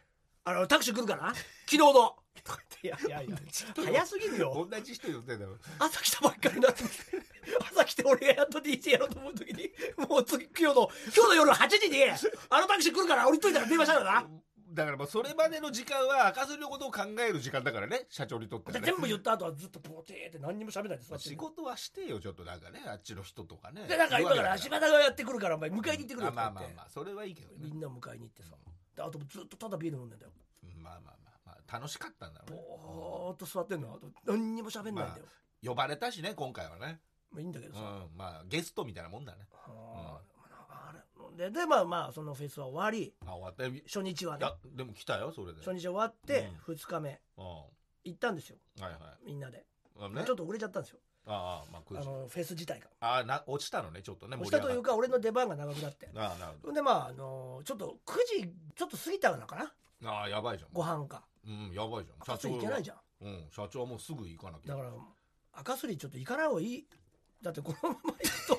[0.46, 2.16] あのタクシー来るから昨日の。
[2.84, 3.38] いやいやいや。
[3.76, 4.68] 早すぎるよ。
[4.70, 5.58] 同じ人言ってんだよ。
[5.80, 6.84] 朝来たばっかりだって
[7.72, 9.70] 朝来て俺がやっと DJ やろうと思う時に
[10.10, 12.04] もう次今日の今日の夜8時に
[12.50, 14.28] あのタクシー来るから降りといたら電話したからな
[14.74, 18.80] だからもうそれまでの時間は赤ずりのことを考える時間だからね社長にとってはね。
[18.82, 23.86] で全部言った後はずっとボテーって何にも喋らないで座って仕事はしてよちょっとなんかねあっちの人とかね。
[23.88, 26.36] でなんか今から言うわ柴田がやってくるからお前迎えに行ってくるよとか言って。
[26.36, 27.56] まあまあまあそれはいいけどね。
[27.60, 28.56] みんな迎えに行ってさ。
[28.96, 30.32] であとずっとただビール飲んでんだよ。
[30.64, 31.40] うんまあまあまあ。
[31.46, 32.62] まあ楽しかったんだろうね。
[32.68, 35.26] ぼーっと座ってんのあと何にも喋んないんだよ、
[35.64, 37.00] 呼ばれたしね今回はね。
[37.32, 39.48] まあ、いいんだけどうさ、んまあゲストみたいなもんだね。
[39.52, 39.70] あ。
[39.70, 40.33] ーあれ
[41.38, 43.14] ででまあまあそのフェスは終わり。
[43.26, 43.64] あ終わった。
[43.88, 44.46] 初日はね。
[44.46, 45.60] やでも来たよそれで。
[45.60, 47.20] 初日終わって2日目。
[47.38, 47.46] うん。
[47.46, 47.64] は
[48.04, 48.58] 行ったんですよ。
[48.78, 48.94] いはい。
[49.26, 49.66] みんなで、
[50.00, 50.24] あね。
[50.26, 51.00] ちょっと遅れちゃったんですよ。
[51.26, 52.88] ああまあ9時あのフェス自体が。
[53.00, 56.10] ああな落ちたのねちょっとね押したというかか俺の出番が長くなって。
[56.16, 59.72] ああなるほほんでまああのちょっと9時ちょっと過ぎたのかな？
[60.02, 60.70] どああやばいじゃん。
[60.74, 62.18] ご飯かうんやばいじゃん。
[62.20, 62.98] 赤すり行けないじゃん。
[62.98, 64.76] ゃんうん社長はもうすぐ行かなきゃ。
[64.76, 64.90] だから
[65.54, 66.88] 赤すりちょっと行かない方がいい
[67.44, 68.56] だってこのまま行くと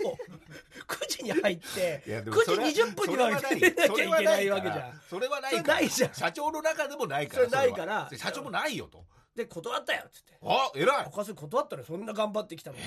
[1.05, 5.01] 9時に入っていやでも9それは時20分には出なきゃいけないわけじゃん。
[5.09, 5.62] それはない。
[5.62, 8.11] ないじゃん社長の中でもないからそれないから。
[8.14, 9.05] 社長もないよと。
[9.35, 10.35] で断ったよっつって。
[10.42, 11.07] あ偉い。
[11.07, 12.77] 赤すり断ったらそんな頑張ってきたの。
[12.77, 12.83] に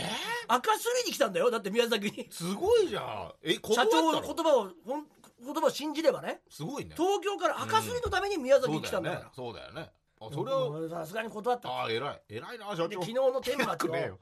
[0.47, 2.27] 赤すりに来たんだよだって宮崎に。
[2.31, 3.31] すごいじゃん。
[3.43, 5.07] え 断社長の言葉をほん
[5.43, 6.41] 言葉を信じればね。
[6.49, 6.95] すごいね。
[6.95, 9.31] 東京から赤すりのために宮崎に来たんだから。
[9.35, 9.91] そうだよね。
[10.19, 12.21] あそれはうんさすがに断ったああ偉い。
[12.29, 12.87] 偉いな社長。
[12.87, 14.15] で昨日の天偉末くねえよ。
[14.15, 14.19] を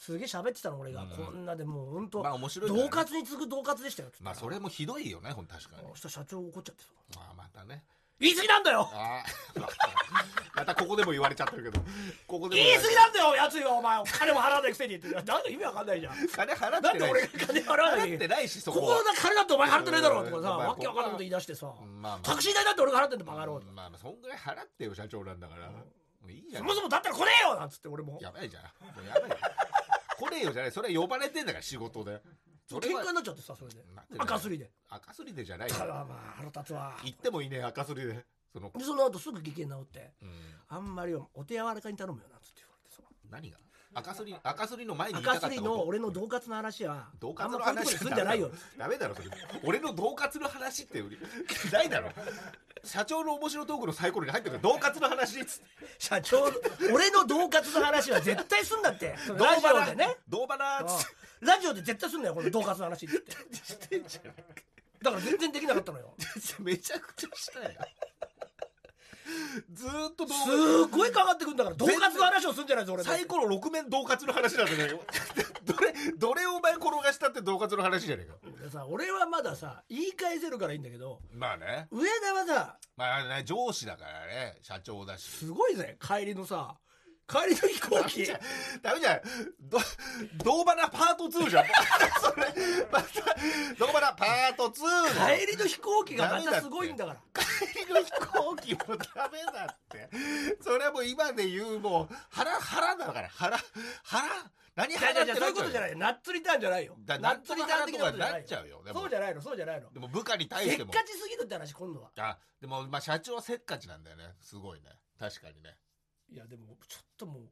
[0.00, 1.08] すげえ喋ってたの俺が、うん。
[1.10, 2.88] こんなでもう本当、まあ面白いからね。
[2.88, 5.82] 恫喝に次ぐ恫喝でしたよっつってまあそれもひどいよねほん確かに。
[5.92, 6.90] そしたら社長怒っちゃってさ。
[7.16, 7.84] まあまたね。
[8.18, 8.86] 言い過ぎなんだよ！
[8.92, 9.60] あー。
[10.54, 11.84] またここでも言われちゃってるけど。
[12.26, 14.04] ここでも言い過ぎなんだよやつよお前。
[14.04, 15.08] 金も払わないくせにって。
[15.08, 16.28] なんか意味わかんないじゃん。
[16.28, 18.80] 金払ってなんでない俺が金払わなき払ってないしそこ。
[18.80, 21.66] ここの金だってお前払ってないだろとかさわけわかんないこと言い出してさ。
[21.66, 25.68] まあまあタクシー代だって俺が払ってんだバカ野郎まあまあそんぐらい払ってよ社長なんだから。
[25.70, 25.84] も
[26.26, 26.62] ういいじゃん。
[26.62, 28.18] そもそもだったら来ねえよなんつって俺も。
[28.20, 28.64] やばいじゃん。
[28.64, 28.70] も
[29.02, 29.36] うやばいよ
[30.20, 30.72] 来ねえよじゃない。
[30.72, 32.20] それは呼ばれてんだから仕事で。
[32.68, 33.02] それは。
[33.02, 33.80] 喧嘩になっちゃってさそれで。
[34.18, 34.70] 赤すりで。
[34.88, 35.74] 赤すりでじゃないよ。
[35.74, 36.96] ただまあ腹立つわ。
[37.02, 38.24] 言ってもいいね赤すりで。
[38.52, 40.12] その、でその後すぐ危険治って。
[40.22, 40.30] うん、
[40.68, 43.02] あんまりお手柔らかに頼むよなつって言われてさ。
[43.30, 43.58] 何が？
[43.92, 48.50] 赤すり赤すりの前に赤すりの俺の恫喝の話は同活の話するんじゃないよ。
[48.78, 49.28] ダメだろそれ。
[49.64, 51.02] 俺の同活の話って
[51.72, 52.10] ないだろ。
[52.84, 55.64] 社長の面白トークのサイコロに入ってる同活の話っつって。
[55.98, 56.44] 社長
[56.92, 59.16] 俺の恫喝の話は絶対すんだって。
[59.36, 60.16] ラジオでね。
[60.28, 61.14] どうばなっつって。
[61.42, 61.48] うん。
[61.48, 63.16] ラジオで絶対すんだよこの恫喝の話って。
[63.56, 64.34] してんじゃん
[65.02, 66.14] だから全然できなかったのよ。
[66.60, 67.70] めちゃくちゃしたよ
[69.72, 75.00] ずーっと動すごいかかってくんだから恫喝の話をすんじゃないぞ俺サイコロ6面同活の話なんだよ。
[75.64, 78.62] どれどれをお前転がしたって同活の話じゃねえか。
[78.64, 81.88] でさ俺はまださ言い返せるからいいんだけどまあね。
[81.90, 85.22] 上田はさまあね上司だからね社長だし。
[85.30, 86.76] すごいぜ帰りのさ
[87.30, 88.24] 帰りの飛行機。
[88.24, 88.40] じ ゃ
[88.82, 89.20] ダメじゃん。
[89.60, 89.78] ど
[90.42, 91.66] どうばなパート2じゃん。
[92.20, 93.34] それまた
[93.78, 97.44] どうばなパート2帰りの飛行機がまたすごいんだから。
[97.44, 100.10] 帰りの飛行機もダメだって。
[100.60, 103.58] それはもう今で言うもう腹腹だから腹
[104.02, 104.50] 腹？
[104.76, 106.96] 何腹いやいやそういうことじゃないいナッツリターンじゃないよ。
[107.00, 108.82] だナッツリターン的なことじゃないなっちゃうよ。
[108.92, 109.42] そうじゃないの。
[109.42, 109.92] そうじゃないの。
[109.92, 110.90] でも部下に対せしても。
[110.90, 112.10] っかちすぎるって話今度は。
[112.16, 114.34] あでもまあ社長はせっかちなんだよね。
[114.40, 114.90] すごいね。
[115.18, 115.76] 確かにね。
[116.30, 117.42] いやでもちょっともう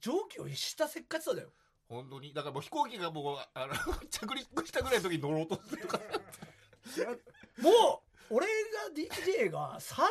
[0.00, 1.50] 上気を逸したせっかちさだよ。
[1.88, 2.32] 本当に。
[2.32, 3.74] だからもう飛行機がもうあの
[4.10, 5.98] 着陸したぐらいの時に乗ろうとするか。
[5.98, 7.10] ら
[7.62, 8.52] もう俺が
[8.94, 10.06] DJ が3時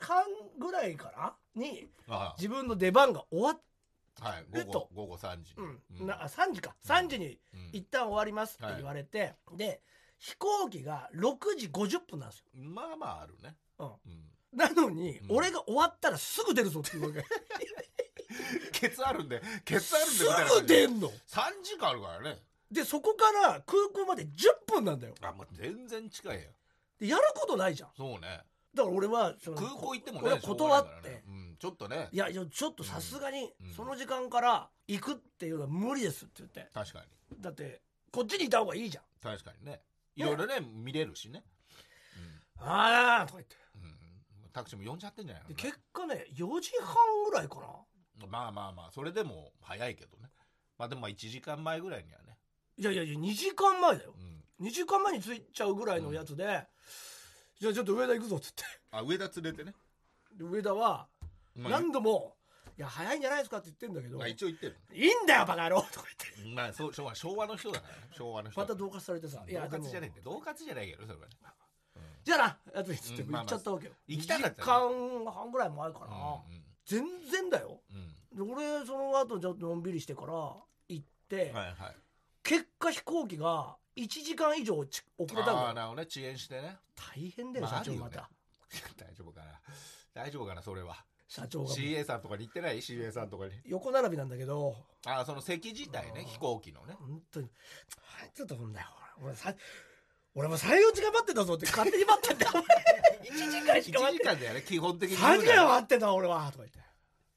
[0.00, 0.24] 半
[0.58, 3.60] ぐらいかなにあ自分の出番が終わっ
[4.20, 4.72] あはい午えっと。
[4.72, 6.00] 後午後3時に。
[6.00, 6.74] うん、なあ3時か。
[6.84, 7.70] 3時にうん。
[7.72, 9.82] 一旦終わりますって言われて、で
[10.18, 13.56] 飛行機が6時50分なんですよ、まあまああるね。
[13.78, 14.30] うん、うん。
[14.52, 15.36] なのに、うん。
[15.36, 17.24] 俺が終わったらすぐ出るぞっていうわけ
[18.72, 22.42] ケツあるんでケツあるんすでみたいなぐ出んの？3時間あるからね。
[22.70, 25.14] でそこから空港まで10分なんだよ。
[25.22, 26.50] あもう全然近いよ。
[26.98, 27.90] でやることないじゃん。
[27.96, 28.44] そうね。
[28.74, 30.42] だから俺はその空港行っても俺はね。
[30.42, 32.08] 断って、うんちょっとね。
[32.12, 33.72] いやいやちょっとさすがにうん。
[33.74, 36.68] その時間から行くっていうのは無理ですって言って。
[36.74, 37.40] 確かに。
[37.42, 39.04] だってこっちにいた方がいいじゃん。
[39.22, 39.80] 確かにね。
[40.14, 41.42] いろいろね見れるしね。
[42.60, 43.56] ああとか言って。
[43.76, 45.48] うん、うん、タクシーも呼んじゃってんじゃないの？
[45.48, 47.66] で結果ね4時半ぐらいかな
[48.26, 50.28] まあまあまあそれでも早いけどね。
[50.78, 52.36] まあでもまあ1時間前ぐらいにはね。
[52.76, 54.14] いやいやいや2時間前だよ。
[54.60, 54.66] うん。
[54.66, 56.66] 2時間前に着いちゃうぐらいのやつで、
[57.60, 58.64] じゃあちょっと上田行くぞっつって。
[58.90, 59.74] あ上田連れてね、
[60.36, 61.08] で上田は
[61.54, 62.36] まあ何度も
[62.78, 66.54] 「いや早いんじゃないですか」って言ってんだけど「まあ、い一応言ってるいんだよバカ野郎」とか言って。
[66.54, 68.08] まあそう昭和昭和の人だからね。
[68.12, 71.36] 昭和の人また同化されてさ「いやでも同活じゃないんだよ同活じゃないけどそれはね。
[72.24, 77.80] じゃあなやつにっつってうんまあまあ行っちゃったわけよ、行きたかった2ね時間半ぐらい前かな、うん全然だよ。
[78.32, 78.46] うん。
[78.46, 80.32] で俺その後ちょっとのんびりしてから
[80.88, 81.76] 行って、うんはいはい。
[82.42, 85.58] 結果飛行機が1時間以上ち遅れたんだよ。
[85.58, 86.06] ああなるほどね。
[86.08, 86.78] 遅延してね。
[87.14, 88.28] 大変だよ、まあ社長また、あ
[88.96, 89.60] 大丈夫かな。
[90.14, 91.04] 大丈夫かなそれは。
[91.28, 91.74] 社長が。
[91.74, 93.52] CA さんとかに行ってない？CA さんとかに。
[93.66, 94.74] 横並びなんだけど。
[95.04, 96.94] ああその席自体ね飛行機のね。
[96.94, 97.50] 本当に。
[98.18, 98.88] 入ってたもんだよ。
[99.22, 99.54] 俺さ
[100.38, 102.52] 俺も最内が待ってたぞって勝手に待ってんだよ。
[103.26, 105.16] 1時間し1か待って時間だよね基本的に。
[105.16, 106.44] 3時間は待ってんだ俺は。
[106.52, 106.78] とか言って。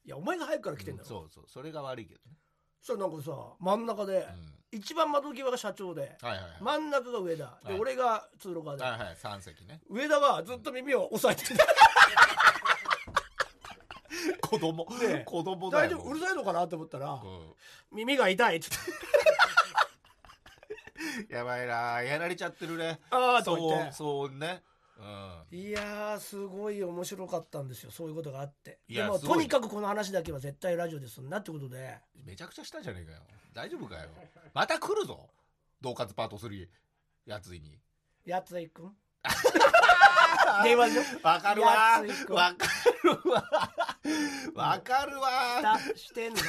[0.05, 1.45] いやお前が早くから来てんだろ、そうそう。
[1.47, 2.35] それが悪いけどね。
[2.79, 4.53] そしたらなんかさ真ん中で、うん。
[4.79, 6.57] 一番窓際が社長ではいはいはい。
[6.61, 7.57] 真ん中が上田。
[7.65, 7.79] で、はい。
[7.79, 9.81] 俺が通路側で、はいはい3席ね。
[9.89, 11.65] 上田はずっと耳を押さえてた。
[14.47, 16.09] 子供ね子供だよ大丈夫？
[16.11, 16.13] う。
[16.13, 17.19] るさいのかなと思ったら、う
[17.91, 18.75] 耳が痛いっつって。
[18.91, 18.93] ん
[21.29, 22.01] やばいな。
[22.01, 22.99] やられちゃってるね。
[23.09, 24.63] ああとそうそうね。
[24.97, 25.57] うん。
[25.57, 27.91] いやーすごい面白かったんですよ。
[27.91, 28.79] そういうことがあって。
[28.87, 31.99] でもとにかくこの話だけは絶対ラジオですんなってことで。
[32.15, 33.19] めちゃくちゃしたじゃねえかよ。
[33.53, 34.09] 大丈夫かよ。
[34.53, 35.29] また来るぞ。
[35.81, 36.67] 同活パート3
[37.25, 37.79] やついに。
[38.25, 38.95] やついくん？
[40.63, 42.01] 電話でわかるわ。
[42.29, 42.67] わか
[43.03, 43.49] るわ。
[44.53, 45.61] わかるわ。
[45.61, 46.39] だしてんの？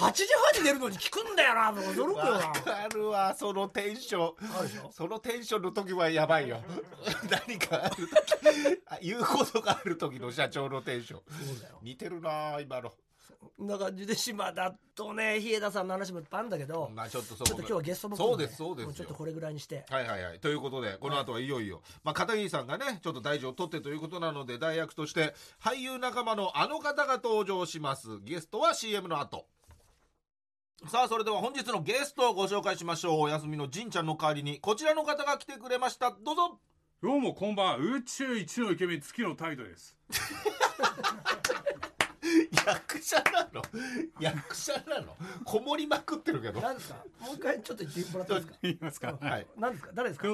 [0.00, 2.22] 8時8時半に寝るのに聞くんだよな驚くよな。
[2.22, 4.92] わかるわそのテンション。
[4.92, 6.62] そのテンションの時はやばいよ。
[7.30, 8.82] 何かある時。
[8.86, 11.20] あ言うことがある時の社長のテンション。
[11.82, 12.90] 似てるな今の。
[13.56, 18.88] こんな感じで島田とね日枝さんの話もいっぱいあるんだけど、まあちょっとそうちょっと今日はゲストもそうですそうですよ。
[18.88, 19.84] もうちょっとこれぐらいにして。
[19.90, 20.40] はいはいはい。
[20.40, 28.20] ということで、この後はいよいよ、まあ、片桐さんがね、ちょっと大事を取ってということなので、代役として、俳優仲間のあの方が登場します。
[28.24, 29.46] ゲストは CM の後。
[30.88, 33.20] さあ、それでは本日のゲストをご紹介しましょう。
[33.20, 36.10] お休みのじんちゃんの代わりに、こちらの方が来てくれました。
[36.10, 36.58] どうぞ。
[37.02, 37.76] どうもこんばんは。
[37.76, 39.96] 宇宙一のイケメン月の態度です。
[42.66, 43.62] 役者なの？
[44.20, 45.16] 役者なの？
[45.44, 46.60] こもりまくってるけど。
[46.60, 46.96] 何ですか？
[47.20, 48.58] もう一回ちょっと言ってもらっていいですか？
[48.62, 49.18] 言いますか？
[49.20, 49.46] はい。
[49.58, 49.90] 何ですか？
[49.94, 50.28] 誰ですか？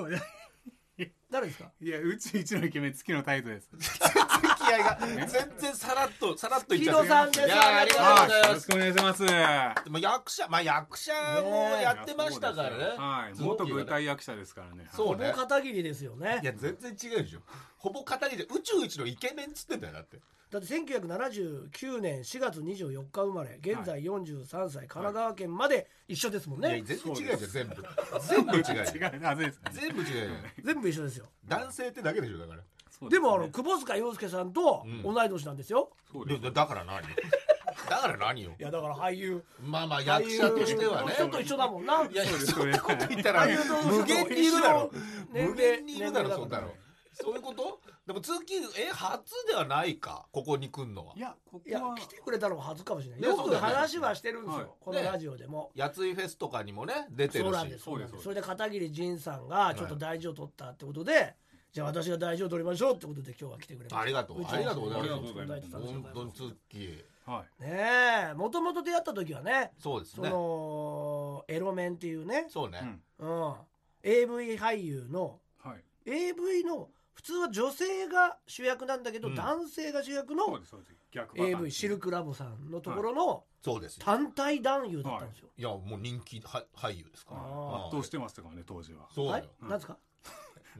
[1.31, 1.71] 誰ですか？
[1.81, 3.69] いや宇宙一のイケメン月の態度です
[4.67, 7.03] 気合が、全然さらっと、さらっといっちゃって。
[7.03, 7.47] 木戸さんです。
[7.47, 8.49] いやーありがとうございます。
[8.49, 8.67] よろし。
[8.67, 9.85] くお願いします。
[9.85, 11.49] でも役者、まあ役者も
[11.81, 12.85] やってましたからね。
[12.99, 13.41] はい。
[13.41, 14.89] 元舞台役者ですからね。
[14.93, 15.27] そうね。
[15.27, 16.41] ほぼ片桐ですよね。
[16.43, 17.41] いや全然違うでしょ。
[17.79, 20.19] ほぼ片桐で宇宙一のイケメンっつってんだよだって。
[20.49, 27.75] だって1979年4月24日生まれ現在43歳神奈川県まで一緒ですもんいやね全然違うじゃん全部。
[28.21, 31.27] 全部違うよ 違う全部違うよ全部一緒ですよ。
[31.47, 32.63] 男性ってだけでしょだから
[33.11, 35.03] でもあの窪塚洋介さんとうん。
[35.03, 35.91] 同い年なんですよ。
[36.13, 37.03] そうですでだから何？
[37.89, 38.53] だから何よ？
[38.59, 39.45] いやだから俳優。
[39.61, 41.15] まあまあ役者としてはね。
[41.17, 42.03] ちょっと一緒だもんな。
[42.05, 44.91] いやいやそんなこと言ったら俳優と無限にいるだろ。
[45.33, 46.73] 無限にいるだろそんなの。
[47.13, 47.81] そういうこと？
[48.07, 48.35] でも月
[48.79, 51.15] え初ではないかここに来んのは。
[51.17, 53.21] いやここいやは来てくれたのが初かもしれない。
[53.23, 53.69] ねよくそうだよね。
[53.75, 54.63] 話はしてるんですはい。
[54.63, 55.71] よこのラジオでも。
[55.75, 57.47] やついフェスとかにもね出てるし。
[57.47, 58.23] そうなんですそうなんそうですです。
[58.25, 61.35] それで片桐仁さんがちょっと大事を取ったってことで
[61.73, 64.01] じゃあ私が大事を取りましょうってことで今日は来てくれました。
[64.01, 64.45] ありがとう。
[64.45, 65.03] ちありがとうございます。
[65.03, 65.77] ありがとうございます。
[66.15, 67.63] 本当に月はい。
[67.63, 68.35] ねえ。
[68.35, 70.31] もともと出会った時はねそそうですね。
[70.31, 72.47] のエロメンっていうね。
[72.49, 73.01] そうね。
[73.19, 73.45] うん。
[73.47, 73.55] うん。
[74.03, 75.85] AV 俳優のはい。
[76.07, 79.35] AV の普通は女性が主役なんだけど、うん。
[79.35, 80.93] 男性が主役そうのですそうです。
[81.13, 85.49] 逆 AV シルクラボさんのところのそうです単体男優だったんですよ。
[85.57, 85.63] い。
[85.63, 87.41] やもう人気は俳優ですから。
[87.87, 89.01] 圧倒してましたからね当時は。
[89.01, 89.99] はいそうだよ、なんですか？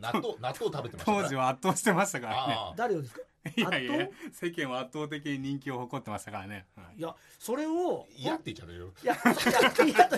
[0.01, 2.57] 納豆納豆食べてました当時は圧倒してましたからね。
[2.77, 3.21] 誰をですか？
[3.57, 6.99] いやいや圧世間は圧倒的に人気を誇ってましたからね、はい。
[6.99, 8.93] いやそれを嫌って言っちゃうよ。
[9.05, 9.33] いやいや
[9.63, 10.09] いやというか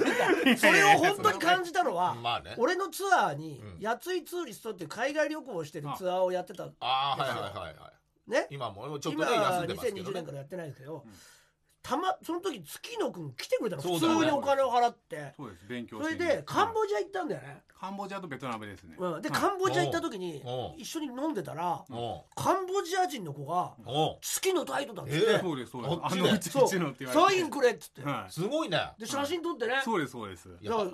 [0.59, 2.55] それを本当に感じたのは まあね。
[2.57, 3.81] 俺のツアーにうん。
[3.81, 7.93] やついツーリストっていう海外旅行をしてるツアーをやってたああはいはいはいは
[8.29, 8.47] いね。
[8.51, 11.05] 今もちょっと今ね休んでますけど2020ね年からやってないですけど
[11.83, 13.83] たまその時月野くん来てくれたの。
[13.83, 14.21] 普そうだよね。
[14.21, 15.33] 通にお金を払って。
[15.37, 15.67] そうです。
[15.67, 17.63] 勉強それでカンボジア行ったんだよね。
[17.79, 19.23] カンボジアとベトナムですね、うん。
[19.23, 25.97] ではいカンボジア行った時におう一緒に飲んでたらおうカンボジア人の子がおう月の態度だっつっえてそうですそうです。
[25.97, 26.21] こっちで。
[26.21, 27.39] あのうちそう一のって言われて。
[27.39, 28.03] サインくれっつって。
[28.03, 28.33] はい。
[28.33, 28.81] すごいね。
[28.99, 29.81] で写真撮ってね。
[29.85, 30.49] そうですそうです。
[30.49, 30.87] だからワ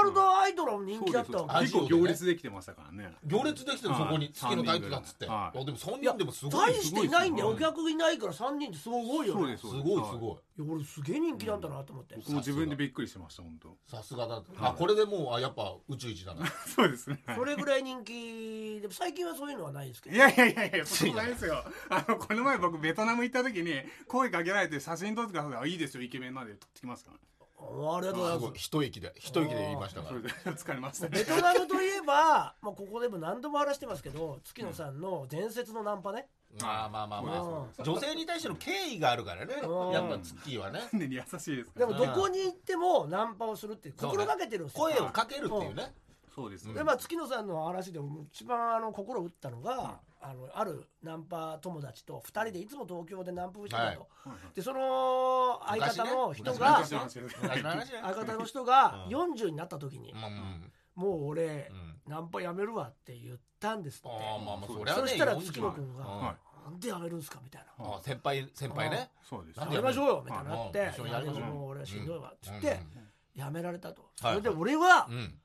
[0.00, 1.54] ールドアイドルの人気だったわけ。
[1.54, 3.12] あ結構行列できてましたからね。
[3.26, 5.26] 行列できてるそこに月のタイプだっつって。
[5.26, 5.58] はい。
[5.58, 7.48] あでも3いや人でもすごい大していないんだよ。
[7.50, 9.40] お客いないから3人ってすごいよね。
[9.40, 9.60] そうです。
[9.60, 12.16] すごいすごいいや俺すげえ人気なんだなと思って。
[12.16, 13.76] 僕も自分でびっくりしました本当。
[13.86, 16.46] さすがだあこれでもうあやっぱ宇宙一だな。
[16.66, 17.22] そうですね。
[17.34, 20.16] それぐらい人気でも最近はそういうのはないですけど。
[20.16, 21.64] いやいやいやいやそうないですよ。
[21.88, 25.54] あのこの前僕ベトナム行った時に声かけられて写真撮ってください。
[25.56, 27.18] あいいですよイケメンまで撮ってきますから。
[27.64, 28.40] あありがとうございす。
[28.40, 30.16] ごいます一息で一息で言いましたから。
[30.16, 31.08] それで疲れました。
[31.08, 36.28] ベトナムといえば、まあ、ここでも何度も話してますけど月野さんの伝説のナンパね、
[36.60, 37.62] まあまあまあまうん。
[37.78, 39.54] あ女性に対しての敬意があるからね。
[39.62, 39.90] うん。
[39.90, 40.80] やっぱ月はね。
[40.92, 45.94] 常に優しいですかでらもどこに行ってもナンパをするって心がけてるんですよ、声をかけるっていうね。
[46.34, 46.68] そうです。
[46.68, 54.56] うんでまあ月野さんの話でも一番あの心を打ったのが、あのあるナンパ友達と2人でいつも東京でナンパをしてたと、はい。
[54.56, 59.14] でその相方の人昔が、相方の人がうん。
[59.34, 60.14] 40になった時に、
[60.94, 61.92] もう俺、うん。
[62.12, 64.08] ナンパやめるわって言ったんですって。
[64.08, 66.18] ああまあまあそそれはねそしたら40月野君が、うん。
[66.20, 67.84] はなんでやめるんすかみたいな。
[67.94, 69.10] あ先輩先輩ね。
[69.22, 70.88] そうですやめましょうよみたいになって、うん。
[70.90, 71.42] 一緒にやりましょう。
[71.42, 72.60] いもう俺はしんどいわっつっうん。
[72.60, 72.80] て、
[73.34, 74.10] やめられたと。
[74.16, 74.36] そはい。
[74.36, 75.38] れで俺はうん。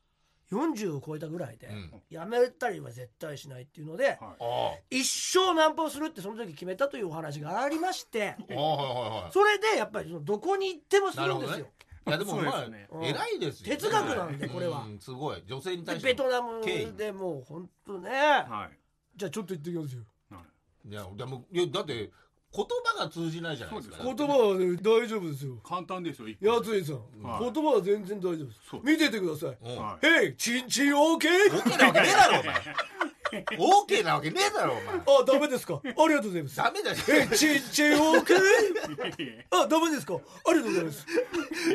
[0.49, 1.91] 40を超えたぐらいでう、ん。
[2.09, 4.17] やめたりは絶対しないっていうので、はい。
[4.39, 9.31] あ一生ナンパをするってその時決めたというお話がありまして、あはいはいはい。
[9.33, 11.67] それでやっぱりそのどこに行ってもするんですよ。
[12.07, 12.87] いやでもまあね。
[12.91, 14.85] うん偉いですよ哲学なんでこれは。
[14.85, 15.43] うんすごい。
[15.45, 16.61] 女性にで対してベトナム
[16.97, 18.77] でもう本当ね、はい。
[19.15, 20.01] じゃあちょっと行ってきますよ。
[20.31, 20.37] は
[20.85, 20.89] い。
[20.89, 22.11] いやでもいやだって
[22.53, 22.65] 言
[22.97, 23.97] 葉が通じないじゃないですか。
[23.97, 25.57] そう言葉はね大丈夫ですよ。
[25.57, 27.51] 簡単ですよやついさん、はい。
[27.51, 28.61] 言葉は全然大丈夫です。
[28.71, 28.81] そう。
[28.83, 29.57] 見ててください。
[29.61, 30.05] うんはい。
[30.05, 31.31] へい、チンチンオーケー。
[31.51, 32.53] OK なわけねえだろお前
[33.31, 35.81] OK なわけねえだろお前あ、ダメですか。
[35.83, 36.57] ありがとうございます。
[36.57, 36.95] ダメだよ
[37.31, 38.39] え、チンチンオーケー。
[39.51, 40.15] あ、ダメですか。
[40.15, 41.05] ありがとうございます。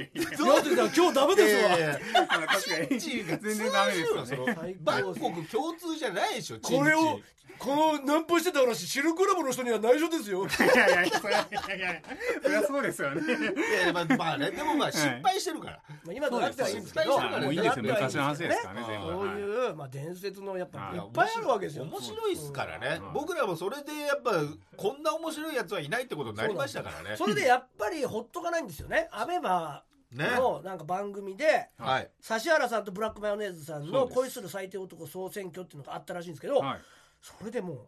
[0.02, 1.60] やついさん、今日ダメですわ。
[1.60, 4.46] いやいやまあ確かにチンチンが全然ダメですよねその
[4.82, 7.20] 万国共通じゃないでしょチンチンこれを、
[7.62, 10.44] このナンパしてた話シルクラブの人には内緒ですよ。
[10.44, 12.02] いやいやいやいやいや
[12.42, 13.22] そりゃそうですよね。
[13.22, 18.80] いやまあまあねでもまあ失敗してるから、まあ今となってはいいんですけどもういいんですよ昔の話ですからね。
[18.80, 20.96] ね全部そうはいいう、まあ、伝説のやっぱはい。
[20.96, 21.84] いっぱいあるわけですよ。
[21.84, 23.12] 面白いっすからね、うん。
[23.12, 24.32] 僕らもそれでやっぱ
[24.76, 27.16] こんな面白いやつはいないってことになりましたからね。
[27.16, 29.08] それでやっぱりほっとかないんですよね。
[29.12, 30.30] アベマね。
[30.36, 32.10] のなんか番組ではい。
[32.28, 36.80] 指原さんとブラックマヨネーズさんの恋する最低男総選挙っていうのがあったらしいんですけど、はい
[37.22, 37.78] それでもう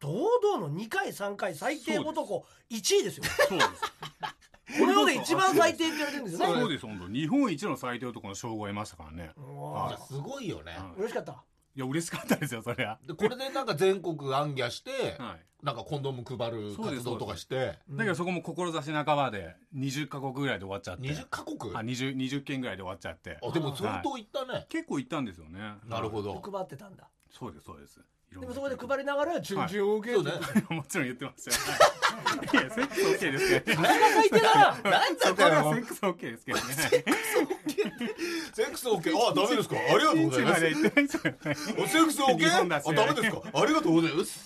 [0.00, 3.24] 堂々の2回3回最低男1位ですよ。
[3.48, 3.70] そうです。
[4.78, 6.60] この世で一番最低って言われてるんですよね。
[6.60, 6.86] そうです。
[6.86, 7.08] 本当。
[7.08, 9.32] 日本一の最低男の称号を得ましたからね。
[9.36, 9.92] うわい。
[9.92, 11.00] やすごいよね、はい。
[11.00, 11.44] 嬉しかった。
[11.76, 12.98] いや嬉しかったですよそりゃ。
[13.06, 15.64] でこれでなんか全国行脚して、はい。
[15.64, 21.08] なんかコンドーム配るそうです活動とかしてだけどそこも志半ばで20カ国ぐらいで終わっちゃって。
[21.08, 21.58] 20カ国？
[21.74, 23.38] あ 20, 20件ぐらいで終わっちゃって。
[23.42, 24.22] あでも相当い。
[24.22, 25.60] ったね、結構行ったんですよね。
[25.86, 26.40] なるほど。
[26.40, 27.08] 配ってたんだ。
[27.30, 28.00] そうですそうです
[28.32, 30.32] でもそこで配りながら「チュンチュン OK」そうね。
[30.76, 31.56] もちろん言ってましたよ。
[31.66, 32.62] はい。
[32.62, 33.88] いやセックス OK ですけどね。
[34.14, 35.74] 最低だななんだったよは。
[35.74, 36.64] セックス OK ですけどね。
[38.54, 39.76] セックス OK あダメですか？
[39.76, 40.60] ありがとうございます。
[40.60, 42.46] セックス OK?
[42.88, 44.44] あダメですかありがとうございます。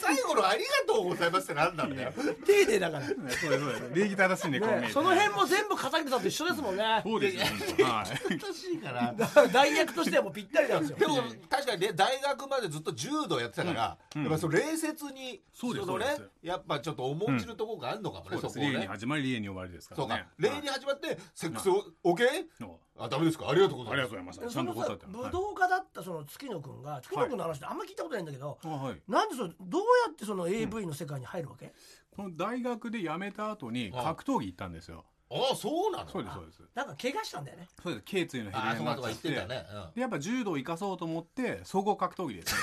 [0.00, 2.12] 最後のありがとうございますってなんなんだよ。
[2.44, 7.00] 丁寧だから、ね、そうですそうです礼儀正しいんでこその辺も全部片桐さんと一緒ですもんね。
[7.02, 8.36] そうですよ本当はい。
[8.38, 9.14] 難しいから。
[9.16, 10.96] だから代役としてはもうぴったりなんですよ。
[10.98, 14.22] でも確かにね大学までずっと柔道やってたから、うん。
[14.22, 16.06] やっぱその礼節にそうですのね
[16.42, 22.26] やっぱちょっと重んじるところがあるのかもね、そうですそこをね礼に始まり礼に終わりですかそうからね、礼に始まってセックス OK?
[22.58, 23.48] そうあダメですか？
[23.48, 24.02] ありがとうござあいます。
[24.02, 29.00] りがとうございましたちゃんとそのさ答えて武道家だったその月野くんが月野くんの話ってあんま聞いたことないんだけど、あはい。
[29.08, 31.72] なんでそのどうやってその AV の世界に入るわけ、
[32.14, 36.10] この大学で辞めた後に格闘技行ったんですよあそうなの？
[36.10, 36.62] そうですそうです。
[36.74, 37.68] なんか怪我したんだよね。
[37.82, 38.04] そうです。
[38.04, 39.14] 頸椎のヘあルニアになっちゃって。
[39.14, 39.94] そうかとか言ってたね、うん。
[39.94, 42.60] でやっぱ柔道を生かそうと思って総合格闘技ですね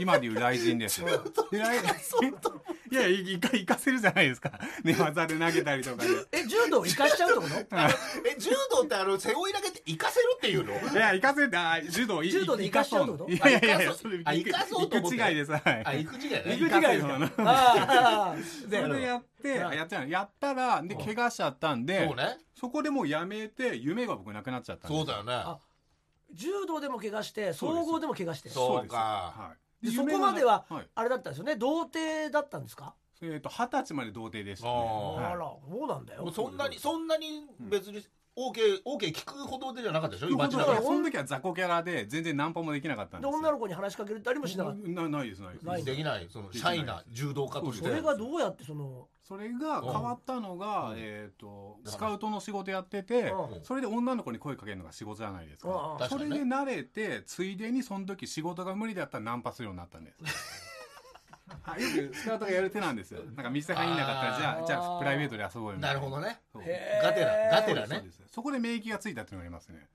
[0.00, 1.10] 今でいう雷神ですで
[1.50, 1.78] 雷
[2.90, 4.50] いやいか生かせるじゃないですか。
[4.82, 6.08] 寝技で投げたりとかで。
[6.32, 7.76] え柔道生かしちゃうってこと？
[8.28, 10.72] え柔道ってあの背負い投げって生かせるっていうの？
[10.72, 13.30] いや生かせるあ柔道い柔道で生かしちゃうってこと？
[13.30, 15.52] いやいやいやそそれあ生かそうと思って行く違いです。
[15.52, 15.62] はい。
[15.84, 16.42] あ行く違いね。
[16.58, 17.06] 行く違いです。
[17.06, 22.38] よ ああそでれでやってやってないやったらで怪我しちゃったんでそうね。
[22.58, 25.32] そこでもうやめて夢が僕なくなっちゃったそうだよね。
[25.32, 25.58] あ
[26.32, 28.48] 柔道でも怪我して総合でも怪我して。
[28.48, 28.90] そうです。
[28.90, 28.96] か。
[28.98, 30.88] はいでそこまでははい。
[30.94, 31.56] あれだったんですよね？
[31.56, 32.94] 童貞だったんですか？
[33.22, 34.72] えっと二十歳まで童貞でしたね。
[34.72, 35.24] あはい。
[35.32, 36.30] あらそうなんだよ。
[36.34, 38.02] そんなにそんなに別に
[38.36, 40.28] OK, OK 聞くほどでじゃなかったでしょ？
[40.30, 40.74] 今だから。
[40.78, 43.30] らその時は雑魚キャラで全然ナンパもできなかったんです。
[43.30, 44.88] よで女の子に話しかけたりもしなかった？
[44.88, 45.66] なないですないです。
[45.66, 45.84] ない。
[45.84, 46.26] できない。
[46.30, 47.88] そのシャイな柔道家として。
[47.88, 49.08] それがどうやってその？
[49.22, 50.96] それが変わったのが、うん。
[50.98, 53.64] えっ、とスカウトの仕事やってて、うん。
[53.64, 56.02] それで女の子に声かけるのが仕事じゃないですか、うん。
[56.02, 56.08] うん。
[56.08, 60.69] それで慣れてついでにその時仕事が無理だったらナンパするようになったんです
[61.62, 63.22] はいよくスカウトがやる手なんですよ。
[63.36, 65.92] なんか店入んなかったらじゃあじゃあプライベートで遊ぼうよみたな。
[65.92, 66.40] いるほどね。
[67.02, 67.50] ガテラ。
[67.50, 67.96] ガテラね。
[67.96, 68.22] そうです。
[68.30, 69.88] そこで免疫がついたっていうのがありますね。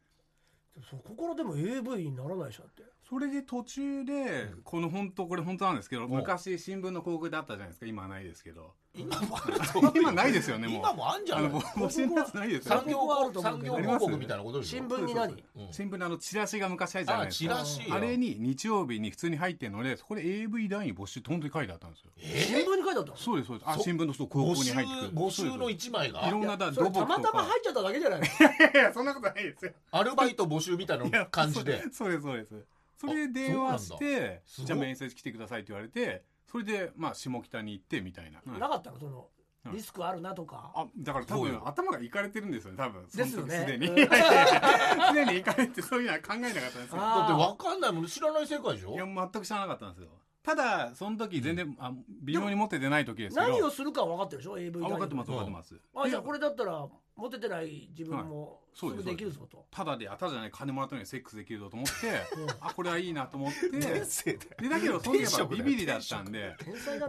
[0.90, 8.74] そこからでも AV にならないでしょだってそれで途中で、この本当これ本当なんですけどん昔新聞の広告であったじゃないですか今はないですけど。
[8.98, 10.78] 今もあると思うよ今ないですよねもう。
[10.78, 12.76] 今もあんじゃあのない募集のやつないですよ。
[12.78, 13.76] 産業広告はあると思う産けど。
[13.76, 15.34] 業広告みたいなことでしょ新聞に何？
[15.34, 15.40] うん。
[15.72, 17.56] 新聞のあのチラシが昔入ってたじゃないあですか。
[17.56, 22.12] チラシあれに日曜日に普通に入ってるのでそこで AV 団員募集って本当に書いてあったんですよ。
[22.18, 23.18] 新聞に書いてあったの？
[23.18, 23.70] そうですそうです。
[23.70, 25.22] あそ新聞のそう広募集告に入ってくる。
[25.22, 27.16] 募集の一枚いろんなだそれ土木とか。
[27.16, 28.26] たまたま入っちゃっただけじゃないの？
[28.26, 28.30] い
[28.74, 29.72] やいやそんなことないですよ。
[29.92, 31.84] アルバイト募集みたいな感じで。
[31.92, 32.56] そうですそうです
[32.98, 39.00] それで電話してじゃあ面接来てくださいって言われてそれでまあ下北に行ってみたいな、なかったの？
[39.00, 39.28] その
[39.66, 39.72] うん。
[39.74, 40.72] リスクあるなとか？
[40.76, 43.04] あだから多分頭がいかれてるんですよね多分。
[43.08, 43.56] ですよね。
[43.60, 43.88] すでに。
[43.88, 43.98] うん。
[43.98, 46.86] いやいやいやすでにいかれてそういうのは考えなかったんですよ。
[47.02, 48.94] あだって分かんないもん知らない世界でしょ？
[48.94, 50.10] いや全く知らなかったんですよ。
[50.44, 51.92] ただその時全然、あ
[52.22, 53.48] 微妙に持っててない時ですけど。
[53.48, 55.38] 何をするかは分かってるでしょ？AV あ分かってますうん。
[55.38, 55.82] 分かってます。
[55.96, 59.66] あじゃあこれだったらモテてない自分もすぐそうできるぞと。
[59.72, 62.50] ただであただじゃない金もらったのにセックスできるぞと思ってうん。
[62.60, 63.70] あこれはいいなと思って。
[63.70, 64.70] で天性だよ。
[64.70, 66.56] だけどその時やっぱビビリだったんで。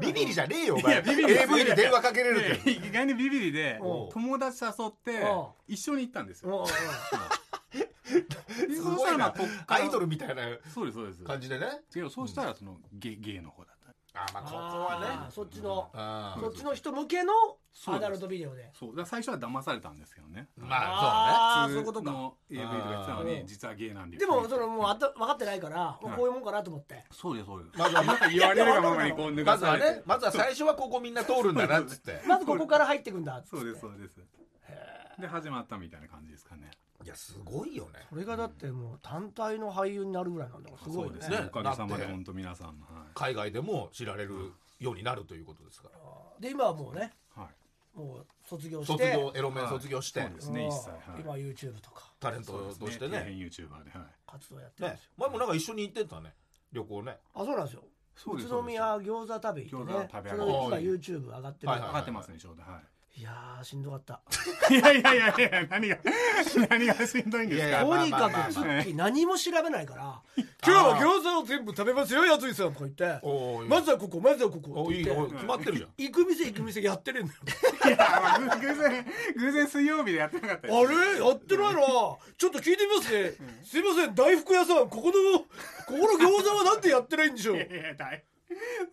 [0.00, 2.72] ビビリじゃねえよおい前やビビリ AV で電話かけれるって。
[2.74, 4.08] で意外にビビリでうん。
[4.10, 5.46] 友達誘ってうん。
[5.66, 6.66] 一緒に行ったんですよ。
[7.66, 9.34] すそしごいな。
[9.66, 10.42] アイドルみたいな
[10.72, 11.24] そうですそうです。
[11.24, 11.66] 感じでね。
[12.10, 13.75] そうしたらそのゲゲイの方だった
[14.16, 15.30] あまあここはね。
[15.30, 17.32] そっちのあそっちの人向けの
[17.88, 18.70] アダルトビデオで。
[18.72, 18.96] そう。
[18.96, 20.48] だ最初は騙されたんですけどね。
[20.56, 22.10] まああーそういうことか。
[22.10, 24.16] の AV とかやってたのに実はゲイなんで。
[24.16, 26.04] でもそのもうあた分かってないからい。
[26.04, 27.04] こういうもんかなと思って。
[27.10, 27.78] そうですそうです。
[27.78, 32.22] まずはなんか言われるがままにこうそうね脱まずはねまずは最初はここみんな通るんだなっつって。
[32.26, 33.56] まずここから入ってくんだっつって。
[33.56, 34.20] そうですそうです。
[35.20, 36.70] で始まったみたいな感じですかね
[37.04, 38.00] いやすごいよね。
[38.08, 41.10] それがだってもう単体の俳優になるぐらいなんだからすごいね。
[41.10, 41.38] そうですね。
[41.38, 41.46] ね。
[41.48, 45.98] おかげさまで本当皆さんのは海外でも知られるようになるということですから。
[46.40, 47.98] で今はもうねいはい。
[47.98, 48.92] もう卒業して。
[48.92, 51.20] 卒業エロメン卒業して、はいそうですねうん一切はい。
[51.20, 52.12] 今 YouTube とか。
[52.20, 53.18] タレントとしてね。
[53.18, 54.08] 底辺 YouTuber ではい。
[54.26, 56.34] 活動やってるんねですよ、前もなんか一緒に行ってたね。
[56.72, 57.18] 旅行ね。
[57.34, 57.82] あそうなんですよ。
[58.26, 59.98] 宇都宮餃子食べ行ってね。
[59.98, 61.88] 餃子食べそ歩きれ今 YouTube 上がってるはいはい。
[61.88, 64.20] 上がってますねちょうどはいやーしんどかった。
[64.70, 65.98] いやいやいやいや何が
[66.68, 70.20] 何がしんどいんですいやいやかとにかくツッキー何も調べないから。
[70.36, 73.04] 今日は餃子を全部食べますよやついさんとか言って。
[73.68, 75.34] まずはここまずはここおいいって言って。
[75.34, 75.88] おい決まってるじゃん。
[75.96, 77.40] 行く店行く店やってるんだよ。
[78.60, 79.06] 偶 偶然
[79.36, 81.26] 偶然水曜日でやってなかったあれ？
[81.26, 81.80] やってないな。
[81.80, 83.32] ちょっと聞いてみますね。
[83.64, 84.14] すいません。
[84.14, 85.46] 大福屋さんここのこ
[85.86, 87.56] この餃子はなんでやってないんでしょう。
[87.56, 88.24] いいやいやだい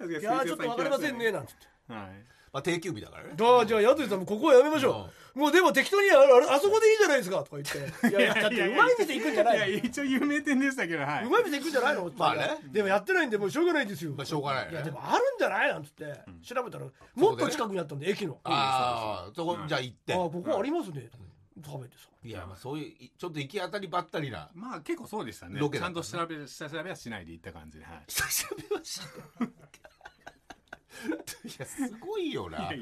[0.08, 1.94] いやーちょっとわかりませんねなんつって。
[1.94, 3.30] はいまあ定休日だからね。
[3.42, 5.40] ああじゃあやついさんもここはやめましょう。
[5.40, 8.08] もうでも適当にあああそこでいいじゃないですかとか言って。
[8.10, 11.26] いやいやだってうまい店行くんじゃないいや一応有名店でしたけどはい。
[11.26, 12.12] うまい店行くんじゃないの？
[12.16, 12.58] まあね。
[12.72, 14.12] でもやってないんでもうしょうがないんですよ。
[14.16, 14.74] まあしょうがないよね。
[14.74, 15.70] いやでもあるんじゃない？
[15.70, 16.06] なんつって。
[16.44, 16.86] 調べたら
[17.16, 18.38] もっと近くにあったんで駅の。
[18.44, 20.14] あああそこじゃあ行って。
[20.14, 21.10] あここありますね。
[21.66, 22.10] 食べてさ。
[22.24, 24.50] いやまあそういういちょっと行き当たりばったりな。
[24.54, 25.60] まあ結構そうでしたね。
[25.60, 28.04] ロケちゃんと調べ下調べはしないで行った感じではい。
[28.08, 29.00] 久しぶりはしい
[31.60, 32.72] やすごいよな。
[32.72, 32.82] い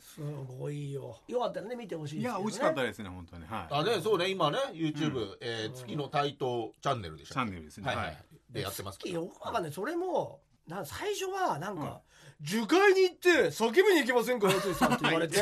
[0.00, 0.20] す
[0.58, 1.18] ごいよ。
[1.26, 2.38] よかったらね見てほしいいですけどね。
[2.38, 3.46] や美味しかったですね本当に。
[3.46, 3.74] はい。
[3.74, 7.86] あねそうね今ね YouTube、えー月の台頭チャンネルでしチたャンネルですね。
[7.86, 7.96] はい。
[7.96, 9.72] はい、はいでやってます好きよくわかんない。
[9.72, 12.00] それもなん最初はなんか、
[12.42, 15.40] 樹海に行って叫びに行きませんかやついさんって言われて。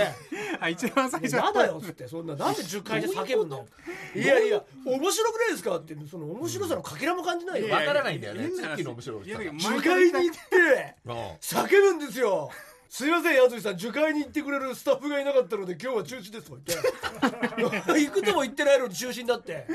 [0.60, 3.66] あ一番最初やだよっつってそんななんで樹海で叫ぶんだよ
[4.14, 5.76] いやいや面白くないですか？
[5.78, 8.42] ってその面白さのかけらも感じないよ、わからないんだよね。
[8.42, 12.50] 変な話月の面白いいやだけど樹海に行ってうん叫ぶんですよ
[12.94, 17.92] すいません、やついさん、樹海に行ってくれるスタッフがいなかったので、今日は中止ですとか言って。
[18.04, 19.66] 行くとも言ってないのに中止になって。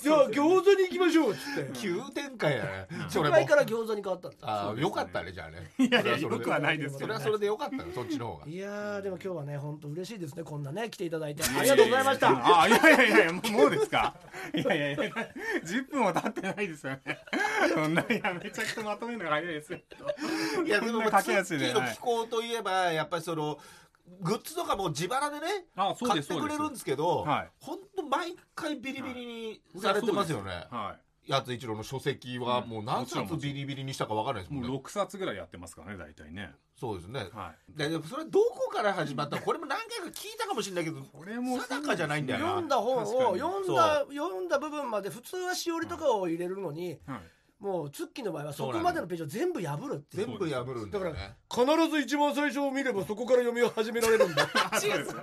[0.00, 1.70] じゃあ、餃子に行きましょうっつって。
[1.78, 2.88] 急展開やね。
[3.08, 5.70] そ樹海から餃子に変わったんですああよかったねじゃあね。
[5.78, 6.34] いやいやそれはそれで。
[6.34, 8.46] よくはないですそれはそれでよかったよそっちの方が。
[8.48, 10.42] いやー、でも今日はね、本当嬉しいですね。
[10.42, 11.44] こんなね、来ていただいて。
[11.44, 12.62] ありがとうございました。
[12.62, 14.12] あいやいやいやいやもうもうですか？
[14.52, 14.96] いやいやいや
[15.64, 17.00] 10分も経ってないですよね。
[17.72, 19.78] そんないやめちゃくちゃまとめるのが早いですよ。
[20.64, 23.58] いやでも駆け足で気候といえばやっぱりその
[24.20, 27.50] グッズとかも自腹でね買ってくれるんですけどはい。
[27.60, 30.66] 本当毎回ビリビリにされてますよね。
[30.70, 30.96] は
[31.26, 34.78] やつ一郎の書籍はもう何冊ビリビリにしたか分からないですいもんね。
[34.78, 36.52] 6冊ぐらいやってますからね大体ね。
[36.78, 37.26] そうですね。
[37.32, 37.76] はい。
[37.76, 39.42] でそれどこから始まったの？
[39.42, 42.46] これも何回か聞いたかもしれないけどこれも定かじゃないんだよな。
[42.46, 47.20] 読んだ本を読んだ読んだ部分まで普通はしおりとかを入れるのに、はい
[47.58, 50.26] もうツッキーの場合はそこまでのページを全部破るっていう。
[50.26, 51.36] 全部破るんだよね。
[51.50, 54.46] 必ず一番最初を見ればそこから読みを始められるんだ
[54.78, 55.16] そうです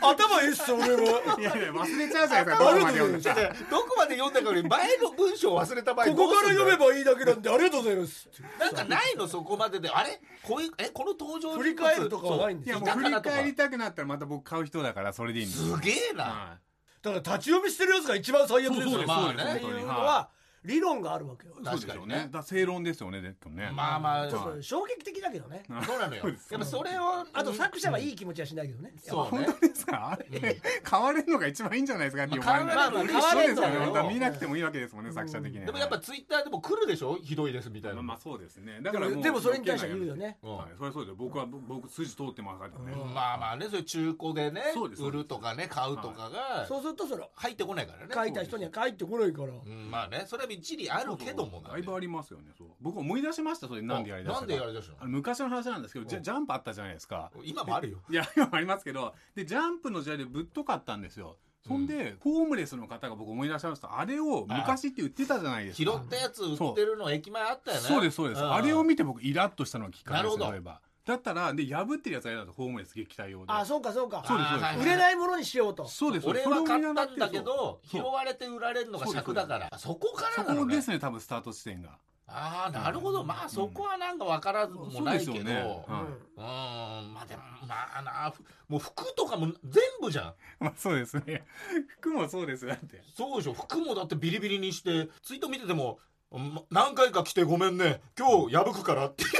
[0.00, 0.46] 頭い。
[0.46, 8.28] いっす俺はいやいや忘れちゃうじゃないですかどこまで読んだ違う違うどこまで読んだかより前の文章を忘れた場合ここから読めばばいいだけなんでありがとうございます。
[8.58, 9.88] なんかないのそこまでで。
[9.88, 10.20] あれ？
[10.42, 12.78] こういうえこの登場振り返るとかはないんですよ。
[12.78, 16.24] いやもう振り返りたくなったらまた僕買う人だからそれでいいんですすげえな。
[16.24, 16.58] は
[17.02, 19.06] だから立ち読みしてるやつが一番最悪ですよ。
[19.06, 19.54] まあね。
[19.56, 20.28] っていうのはは
[20.64, 21.54] 理論があるわけよ。
[21.60, 22.24] いそうですよ確かにね。
[22.24, 23.70] ねだ正論ですよねでもね。
[23.72, 25.64] まあまあちょっと衝撃的だけどね。
[25.86, 26.22] そうなのよ。
[26.50, 28.92] やっぱそれをあと作者はいい気持ちはしないけどね。
[28.98, 29.44] そうね。
[29.46, 35.66] 本当ですかあれ買われるのが一番いいんじゃないですかっていうまあ思われるのはですよ見なくてもいいわけですもんね作者的には。
[35.66, 37.16] でもやっぱツイッターでも来るでしょ？
[37.16, 38.76] ひどいですみたいなまあまあそうですね。
[38.78, 40.38] でだからもうもでもそれに対しては言うよね。
[40.42, 40.56] うん。
[40.56, 41.16] はいそれはそうですよ。
[41.16, 42.96] 僕は僕筋通ってますからね。
[43.12, 48.14] まあまあねそういう中古でねそうです売るとかね買うとかがそうするとそれ入ってこないからね。
[48.14, 49.48] 書いた人には返ってこないから。
[49.48, 49.90] うん。
[49.90, 52.68] まあねそれは一理あるけどもだいぶありますよねそう。
[52.80, 54.98] 僕思い出しましたそれなんでやりだしたなんでやりだしたの？
[55.00, 57.30] あの昔の話なんですけどジャジャンプあったじゃないですか。
[57.44, 57.98] 今もあるよ。
[58.10, 61.36] いや今もありますけどでジャンプの時代でぶっとかったんですよ。
[61.66, 64.00] そんで、ホームレスの方が僕思い出しました。
[64.00, 67.82] あれを昔って売ってたじゃないです拾かったやつ売ってるの駅前あったよね。
[67.86, 68.52] そうですそうです、ん。
[68.52, 73.46] あれを見て僕イラッとしたのがきっかけです例えばだったらで破ってるやつが嫌だとホームレス撃退用で。
[73.48, 74.22] あそうかそうか。
[74.26, 74.78] そうですそうです。
[74.80, 75.86] 売れないものにしようと。
[75.88, 79.78] そうです俺は買ったんだけど拾われて売られるのが尺だから。
[79.78, 81.98] そこかそらなのねこですね多分スタート地点が。
[82.28, 83.24] ああなるほど。
[83.24, 85.32] まあそこはなんか分からずもないけど。
[85.32, 85.84] そうですよね。
[85.88, 85.94] うん。
[85.94, 87.04] はい。
[87.04, 87.14] うん。
[87.14, 90.34] まあでもまあなふもう服とかも全部じゃん。
[90.64, 91.44] まあそうですね。
[91.98, 93.02] 服もそうですよだって。
[93.16, 93.54] そうでしょ。
[93.54, 95.98] 服もだってビリビリにしてツイート見てても
[96.30, 98.00] ま何回か来てごめんね。
[98.18, 99.24] 今日破くからって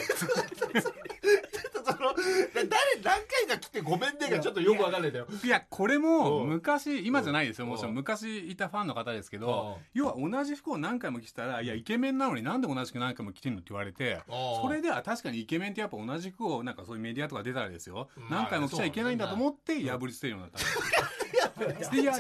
[2.55, 2.69] 誰
[3.03, 5.27] 何回か来てごめんねがちょっとよくわかんないんだよ。
[5.45, 6.49] いやこれもうん。
[6.51, 7.67] 昔今じゃないですよ。
[7.67, 7.95] もちろうん。
[7.95, 9.85] ん昔いたファンの方ですけうどん。
[9.95, 14.21] 要は同じ服を何回も着てたら「いやイケメンなのになんで同じく何回も着てんの?」って言われて
[14.63, 18.09] それでは確かにイケメンってやっぱ同じ服をなんかそういうメディアとか出たらですよ。
[18.17, 22.15] まあ何回も着ちゃいけないんだと思って破り捨てるようになったんです いや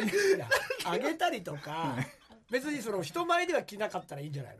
[0.85, 1.97] あげたりとか
[2.53, 4.57] 別にその人前では着なかったらいいんじゃない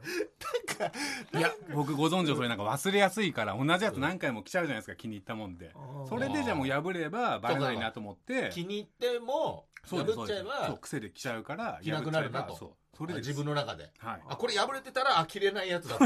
[1.33, 1.39] の？
[1.39, 5.73] いや僕ご存知のそれなんか忘れやすいから同じやつ何回も着ちゃうじゃないですか気に入ったもんで。
[6.01, 8.51] うんそれでじゃあもう破ればバレないなと思って。
[8.53, 12.57] 気に入っても破っちゃえばそう癖で着ちゃうから着なくなるなと。
[12.57, 12.71] そう。
[12.97, 13.91] それで自分の中で。
[13.99, 14.23] はい。
[14.27, 16.05] あこれ破れてたらあ着れないやつだと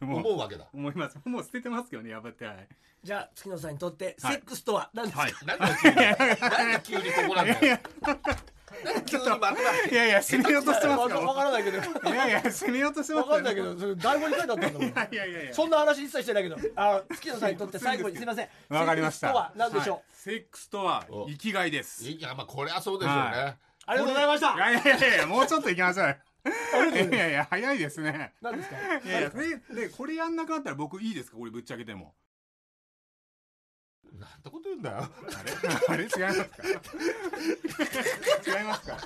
[0.00, 0.68] 思うわけだ。
[0.72, 1.18] 思います。
[1.24, 2.44] もう捨ててますけどね破って。
[2.44, 2.68] はい。
[3.02, 4.36] じゃあ月野さんにとってセはい。
[4.36, 5.32] ックスとは何ですか、はい。
[5.46, 7.78] なんで急になんで急にここなんだよ
[8.84, 9.54] いやなんで急にまとまっ
[9.88, 11.78] ていやいや締めようとしてますわかよわからないけど。
[11.78, 11.80] い
[12.14, 13.30] やいや締めようとしてますよ。
[13.30, 14.82] わかんないけどそれ台本に書いてあったんだもん。
[14.82, 16.56] いやいやいやそんな話一切してないけど。
[16.76, 18.48] あ月野さんにとって最後にすみません。
[18.68, 19.28] わかりました。
[19.28, 20.04] セックスとは何でしょう、はい。
[20.12, 22.04] セックスとは生きがいです。
[22.04, 23.56] いやまあこれはそうですよね、は
[23.86, 24.54] ありがとうございました。
[24.54, 26.06] いやいやいやいやもうちょっと行きましょう。
[26.06, 26.14] よ
[27.08, 28.34] いやいや早いですね。
[28.42, 28.76] 何ですか？
[28.76, 31.38] いやいやででこれやんなかったら僕いいですか？
[31.38, 32.14] これぶっちゃけても
[34.18, 34.96] なんてこと言うんだよ。
[34.98, 35.06] あ
[35.42, 35.52] れ？
[35.88, 36.04] あれ？
[36.04, 36.48] 違いますか？
[38.58, 38.96] 違いますか？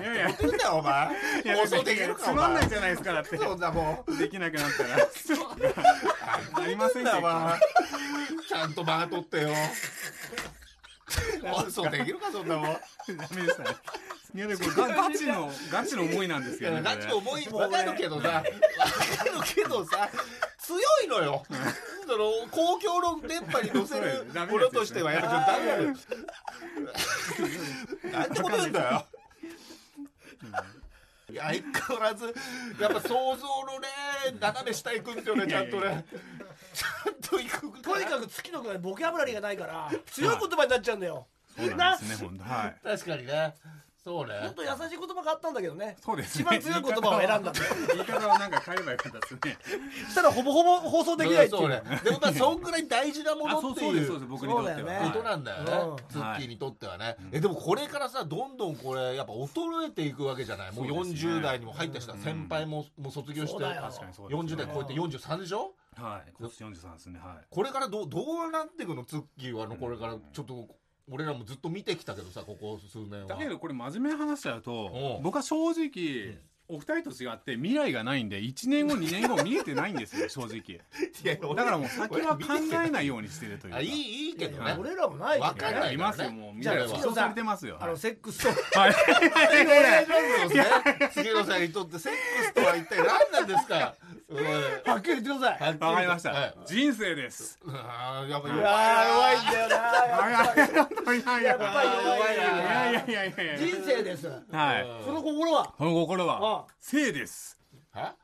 [0.00, 0.28] いやいや。
[0.40, 1.08] 言うんだよお前。
[1.56, 3.36] 放送できるかつまんないじゃないですかだって。
[3.36, 4.96] そんなもんできなくなったら。
[6.54, 7.58] ありませんけどだわ
[8.48, 9.48] ちゃんと間が取ってよ。
[11.42, 12.64] 放送できるかそんなもん。
[12.64, 12.80] ダ
[13.34, 13.70] メでしたね。
[14.34, 18.28] いやでもこれガガチのガチの思いなんですよねガチのこ思いわかるけどさ。
[18.28, 18.52] わかる
[19.54, 20.10] けどさ
[20.66, 21.44] 強いのよ。
[22.06, 25.82] その公共の電波に乗せる ものとしてはやっぱちょっとダメだよ
[28.12, 29.06] なんてこと言うんだよ。
[31.28, 32.34] いや相変わらず
[32.80, 33.18] やっぱ想像
[33.64, 33.88] のね
[34.40, 36.04] 斜め下行くんですよねちゃんとね。
[36.72, 41.26] ちゃんと行くとにかく月野君はボキャブラリーがないから強い言葉になっちゃうんだよ。
[41.58, 42.76] れそうなんですね本当はい。
[42.82, 43.54] 確かにね
[44.06, 44.34] そうね。
[44.40, 45.96] 本当優しい言葉があったんだけどね。
[46.00, 46.44] そうですね。
[46.44, 47.52] 一番強い言葉を選んだ
[47.92, 49.58] 言い方はなんか変えればよかったですね
[50.08, 51.62] したらほぼほぼ放送できないっていう。
[51.62, 51.82] そうね。
[52.04, 54.30] でもまあそんぐらい大事なものってあそうそうですいそううです。
[54.30, 55.10] 僕にとってはそうだよね。
[55.12, 55.96] ことなんだよね、うん。
[56.08, 60.72] ツッキーにとってはね、えでもこれからさどんどんこれやっぱ衰えていくわけじゃない？
[60.72, 61.32] もうそうですね。
[61.32, 63.52] 40代にも入ったしさ、先輩ももう卒業して。
[63.52, 63.82] そうだよ。
[63.82, 64.52] 確かにそうですね。
[64.54, 65.72] 40代超えて43でしょ？
[65.96, 66.32] はい。
[66.38, 67.18] 今年43ですね。
[67.18, 67.44] はい。
[67.50, 69.04] これからどうどうなっていくの？
[69.04, 70.14] ツッキーはあのこれから。
[70.32, 70.68] ちょっと
[71.10, 73.26] 俺らもずっと見てきたけどさここ数年は。
[73.26, 75.22] だけどこれ真面目に話しちゃうとうん。
[75.22, 76.38] 僕は正直
[76.68, 80.56] お二人と違って未来がないんで1年後2年後見えてないんですよ正直。
[80.58, 80.80] い
[81.22, 82.42] やだからもう先は考
[82.84, 83.78] えないようにしてるというか。
[83.78, 84.76] あいいいいけどね。
[84.78, 87.76] 俺らもないわかんないいますよもう未じゃあ来は保証されてますよ。
[87.80, 88.42] あのはいセックス
[88.72, 88.88] とは。
[88.88, 88.90] い。
[88.90, 90.16] お願いしま
[90.50, 93.94] すよね杉野さんにとってセックスとは一体何なんですか
[94.28, 94.36] うん
[94.92, 99.76] はっきり言ってくださいわかりました、はい人生ですやっぱ弱いんだよな
[100.30, 107.60] やっぱりいやいややっぱり弱いいなやいやいやいやいや人生ですはいその心はこの心はあ生です。
[107.90, 108.16] はあ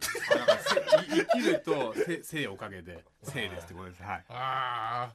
[0.00, 0.82] だからせい
[1.20, 4.02] 生きるとせ生おかげで生ですってことです。
[4.02, 4.24] はい。
[4.28, 5.12] あ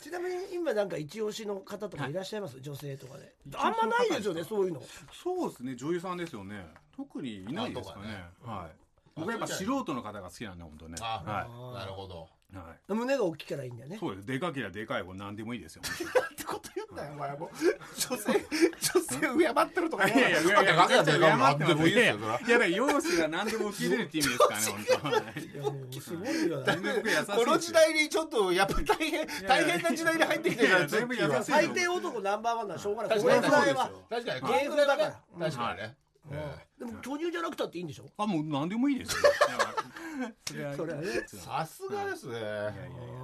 [0.00, 2.60] ちなみに今なんか一押しの方とかいらっしゃいます？
[2.60, 3.34] 女性とかで。
[3.56, 4.82] あんまないですよねそういうの。
[5.12, 6.64] そうですね女優さんですよね。
[6.96, 8.24] 特にいないですかね。
[8.42, 8.76] はい。
[9.16, 10.94] 僕やっぱ素人の方が好きなんで本当ね。
[11.00, 12.28] あはあなるほど。
[12.30, 12.92] いはい。
[12.92, 13.96] 胸が大きいからいいんだよね。
[13.98, 14.26] そうです。
[14.26, 15.82] でかけりゃでかい方何でもいいですよ。
[15.86, 19.20] ってこと言うんだよお前も女性女性
[19.54, 24.66] 敬ってるとかいやいやいやいやかけたでかいの謝って何でもいいですよいやいや容姿が何でも受け入れるって意味ですからね
[25.02, 33.18] 本いやもうすごいよこの時代にちょっとやっぱ大変 大変な時代に入ってきてるから全部優しい最低男ナンバーワンならしょうがない。
[33.18, 33.40] こぐらい
[33.74, 34.40] は確かに。
[34.40, 35.20] 芸風だから。
[35.38, 35.96] 確かにね
[36.78, 38.06] でも巨乳じゃなくたっていいんでしょ？
[38.16, 39.22] あもう何でもいいですよ。
[40.46, 41.06] それはそれはね。
[41.26, 42.38] さすがですね。
[42.38, 42.70] いやいや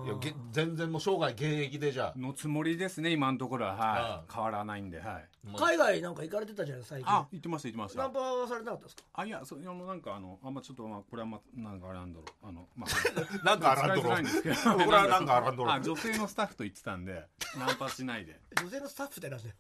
[0.07, 0.19] いや。
[0.19, 3.75] げ全然もう生涯現役でじゃのつもりですね今のところは。
[3.75, 5.29] はうい変わらないんではい。
[5.55, 5.59] あ。
[5.59, 7.13] 海外なんか行かれてたじゃない最近。
[7.13, 8.03] あ言ってました言ってました。
[8.03, 9.03] ナンパはされなかったですか？
[9.15, 12.49] あいやそういやもうなんかあのあんまちょっとまあこれはまあなんかあれなんだろう。
[12.49, 17.27] あのまあなんかあらん 使いづとろこれはなんかあらんとろあ女性のスタッフと言ってたんで
[17.59, 18.41] ナンパしないで。
[18.61, 19.55] 女性のスタッフってなんだよ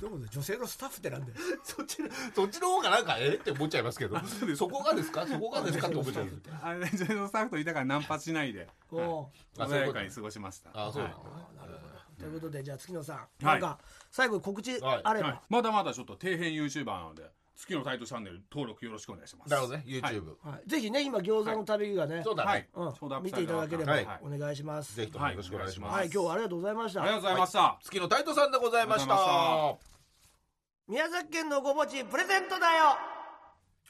[0.00, 1.34] どういうこと女性のスタッフってなんだよ。
[1.62, 4.18] そっちのそっちの方がなんかえって思っちゃいますけど。
[4.56, 5.26] そこがですか？
[5.26, 6.28] そこがですかって思っちゃう
[6.62, 8.68] あ女性のスタッフと言ったからナンパしないで。
[8.92, 9.26] おう
[9.58, 10.70] あそうい穏やかに過ごしました。
[10.74, 11.18] あそうなはい。
[11.18, 11.20] の
[12.18, 13.16] ということでじゃあ月野さん。
[13.16, 13.44] はい。
[13.44, 13.78] なんか
[14.10, 15.28] 最後に告知はいあれば。
[15.28, 15.40] はい。
[15.48, 19.50] まだまだちょっと底辺 YouTuber なので月のタイトチャンネル登録よろしくお願いします。
[19.50, 19.84] なるほどね。
[19.86, 20.68] YouTube はい。
[20.68, 22.50] ぜひね今餃子の旅がねそうだね。
[22.50, 22.92] はいうん。
[22.92, 24.20] ちょうどアップ見されたていただければはい。
[24.22, 24.96] お願いします。
[24.96, 25.94] ぜひともよろしくお願いします。
[25.96, 26.06] はい。
[26.06, 27.02] 今日はありがとうございました。
[27.02, 27.78] ありがとうございました。
[27.82, 29.36] 月のタイトさんでございましありがとうござい。
[29.36, 29.90] また
[30.88, 32.96] 宮崎県のごぼちプレゼントだよ。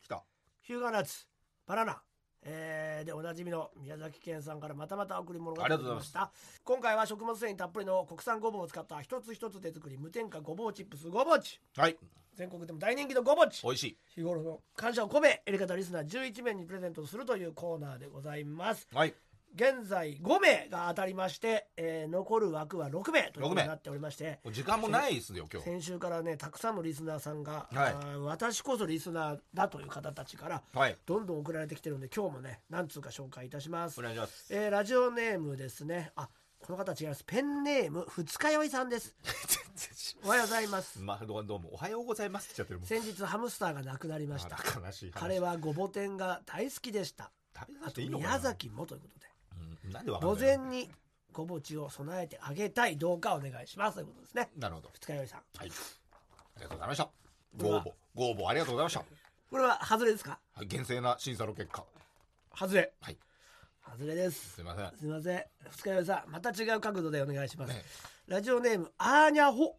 [0.02, 0.22] 来た。
[0.62, 1.26] ヒューガーナッツ
[1.66, 2.02] バナナ。
[2.42, 6.12] えーでおなじみの宮崎県さんからまたまた贈り物がありがとうございます。
[6.12, 11.60] 届きました今回は食物繊維たっぷりの国産ごぼうを使った一つ一つ手作り無添加ごぼうチップスごぼうち。
[11.76, 11.96] はい
[12.40, 13.62] 全国でも大人気のごぼうち。
[13.62, 13.96] 美味しい。
[14.14, 18.88] 日頃の感謝を込めエレガタリスナー11名にプレゼントするというコーナーでございます。
[18.94, 19.14] はい。
[19.54, 24.38] 現在5名が当たりまして、えー残る枠は6名ということになっておりまして。
[24.52, 25.68] 時間もないですよ今日。
[25.68, 27.92] 先週からねたくさんのリスナーさんが、はい。
[27.92, 30.96] あー私こそリスナーだという方たちからはい。
[31.04, 34.00] どんどん送られてきてるんで今日もね何通か紹介いたします。
[34.00, 34.46] お願いします。
[34.48, 36.10] えーラジオネームですね。
[36.16, 36.30] あ
[36.60, 37.24] この方違います。
[37.24, 39.14] ペンネーム二日酔いさんです。
[40.22, 41.00] おはようございます。
[41.00, 44.58] まあどうどうもおはようございますって言っちゃってる先日ハムスターが亡くなりました。
[45.14, 47.30] 彼はごぼ天が大好きでした。
[47.58, 47.86] 食べな？
[47.86, 49.26] あと宮崎もということで。
[49.86, 50.90] うんなんでわかん午ない前に
[51.32, 54.50] ごぼちを備えてあげたいどうかお願いしますということですね。
[54.58, 54.90] なるほど。
[54.92, 55.40] 二日酔いさん。
[55.56, 55.70] はい。
[55.70, 55.72] あ
[56.58, 57.08] りがとうございました。
[57.56, 59.04] ご応募ご応募ありがとうございました。
[59.50, 60.38] これは外れですか？
[60.54, 61.84] はい厳正な審査の結果。
[62.54, 62.92] 外れ。
[63.00, 63.16] はい
[63.88, 64.54] 外れです。
[64.54, 64.98] すいません。
[64.98, 65.44] すいません。
[65.70, 67.82] 二日酔いさんまた違う角度でお願いします、ね。
[68.26, 69.76] ラジオネームアーニャホ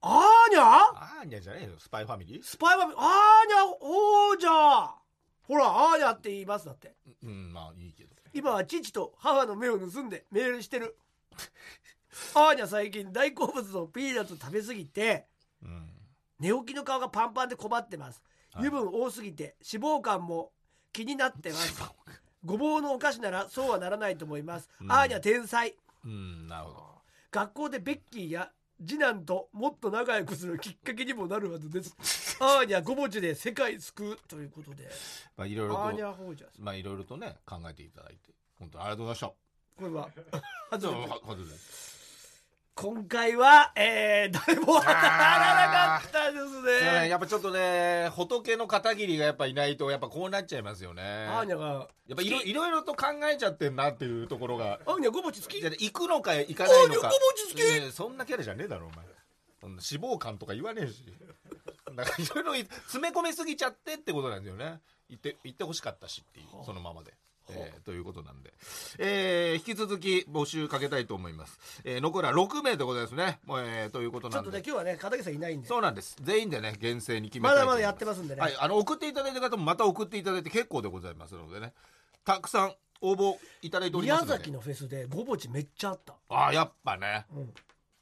[0.00, 0.60] アーニャ？
[0.60, 1.70] あーにゃじゃねえよ。
[1.78, 2.42] スパイファミリー？
[2.42, 2.98] スパイはアーニャ
[3.80, 4.94] ホーじゃ
[5.42, 6.94] ほらアーニャって言いますだって。
[7.22, 10.96] うんまあいいけど今は父と母の目を盗んでメールしてる。
[12.34, 15.26] アーニャ最近大好物のピーナッツ食べ過ぎて
[15.62, 15.90] うん。
[16.38, 18.22] 寝起きの顔がパンパンで困ってます。
[18.52, 18.66] はい。
[18.68, 20.52] 油分多すぎて脂肪肝も
[20.92, 21.80] 気になってます
[22.44, 24.92] ごぼうのお菓子ならそうはならないと思います、うん。
[24.92, 25.74] アーニャ天才。
[26.04, 26.88] うんなるほど。
[27.30, 31.96] 学校でベッキーや次男ともっと仲良くするきっかけにもなるはずです。
[32.40, 34.88] アーニャごぼちで世界救うということで。
[35.36, 38.32] まあいろいろアーニとャホージャーまあいろいろとね考えていただいて。
[38.58, 39.30] 本当にありがとうござい
[39.76, 40.06] これは。
[40.06, 40.14] まし
[40.70, 41.97] た外れははずで
[42.80, 47.08] 今回は、えー、誰も当たらなかったですね。
[47.08, 51.02] やっぱちょっとね仏の片桐がやっぱいないとやっぱこうなっちゃいますよね。
[51.28, 54.78] アーニャがやっぱいろいろいろと考えちゃってんなっていうところが。
[54.86, 55.60] アーニャごぼち好き？
[55.60, 57.08] 行くのか行かないのか。
[57.08, 57.92] あーごぼち好き？
[57.92, 59.04] そんなキャラじゃねえだろお前。
[59.60, 61.04] そんな脂肪肝とか言わねえし。
[61.96, 64.78] なんかいろいろ詰め込みすぎちゃってってことなんですよね。
[65.08, 67.12] 言って言ってほしかったしっていうそのままで。
[67.50, 68.52] えーということなんで、
[68.98, 75.68] えー引き続き募集かけたいと思います、えー残りは6名でございますね、えーということちょっとなんでね今日はね片桐さんいないんで。
[75.68, 76.16] そうなんです。
[76.22, 81.72] 全員でね厳正に決めたいまだまだやってますんでね、はい、あの送っていただいた方もまた送っていただいて結構でございますのでね。
[82.24, 84.32] たくさん応募いただいておりますので。
[84.32, 87.26] 宮崎のフェスでごぼちめっちゃあった、ああやっぱね。
[87.34, 87.54] うん、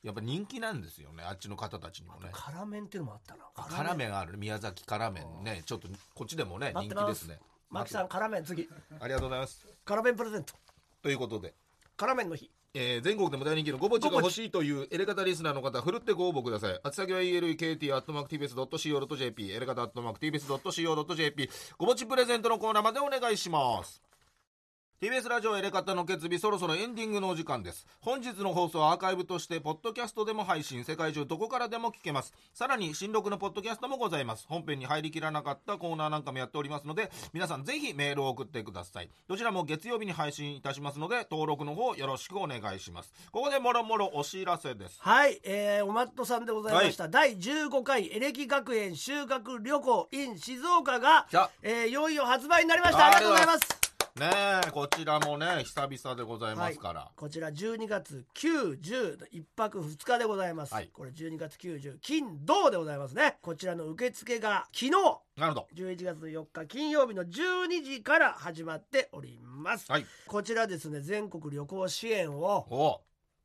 [0.03, 2.30] やっぱ人気なんですよねあっちの方たちにもね。
[2.32, 3.44] 辛麺っていうのもあったな。
[3.55, 5.62] あ辛麺がある宮崎辛麺ね。
[5.66, 7.38] ちょっとこっちでもね人気ですね
[7.71, 8.69] マキさん辛麺次。
[9.01, 9.64] ありがとうございます。
[9.85, 10.55] 辛麺プレゼント。
[11.03, 11.55] ということで。
[11.97, 12.51] 辛麺の日。
[12.75, 16.79] えー全国でも大人気のごぼちが欲しいというエレガタリスナーの方ふるってご応募ください。
[16.85, 24.03] 宛先は elekt.mactvs.co.jp エレガタ .mactvs.co.jp ごぼちプレゼントのコーナーまでお願いします
[24.99, 27.86] TBS ラジオエレカタの決日そろそろエンディングのお時間です。
[28.01, 32.32] 本日の放送はアーカイブとしてポッドキャストでも配信世界中どこからでも聞けます。
[32.55, 34.47] さらに新録のポッドキャストもございます。
[34.49, 39.11] 本編に入りきらなかったコーナーなんかもやっておりますので皆さんぜひメールを送ってください。
[39.28, 43.12] どちらも月曜日に配信いたしますので登録の方よろしくお願いします。
[43.32, 44.97] ここでもろもろお知らせです。
[45.01, 51.26] はい、えー、おまっとさんでございました、第15回エレキ学園修学旅行 in 静岡が
[51.62, 53.09] えーいよいよ発売になりました。
[53.09, 53.86] ありがとうございます
[54.19, 54.31] ね
[54.67, 60.89] えこちらもね久々でございますから、こちら12月910の1泊2日でございます、はい。
[60.91, 63.37] これ12月90金土でございますね。
[63.43, 64.91] こちらの受付が昨日。
[65.37, 65.69] なるほど。
[65.75, 70.07] 11月4日金曜日の12時から始まっております、はい。
[70.27, 73.03] こちらですね全国旅行支援をお。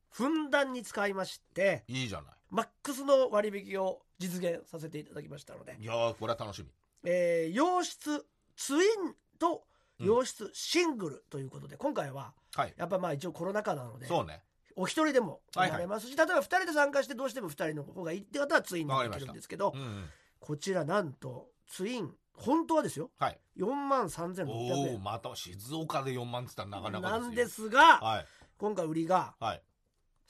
[0.08, 5.76] ふんだんに使いましていいじゃなマックスの割引を実現させていただきましたので。
[5.78, 6.68] いいやーこれは楽しみ。
[7.04, 8.24] えー洋室
[8.56, 9.64] ツインと
[10.06, 12.74] 洋室シングルということで、今回ははい。
[12.76, 14.42] やっぱまあ一応コロナ禍なのでそうね。
[14.74, 20.04] お一人でもはいはい泊まれますし、例えば二人で参加してどうしても二人の方がいいって方はツインにできるんですけどうんうん。
[20.40, 23.10] こちらなんとツイン本当はですよ。
[23.18, 23.38] はい。
[23.58, 27.20] 4万3600おお円また静岡で4万っつったらなかなかですよ。
[27.20, 28.26] なんですがはい。
[28.58, 29.62] 今回売りがはい。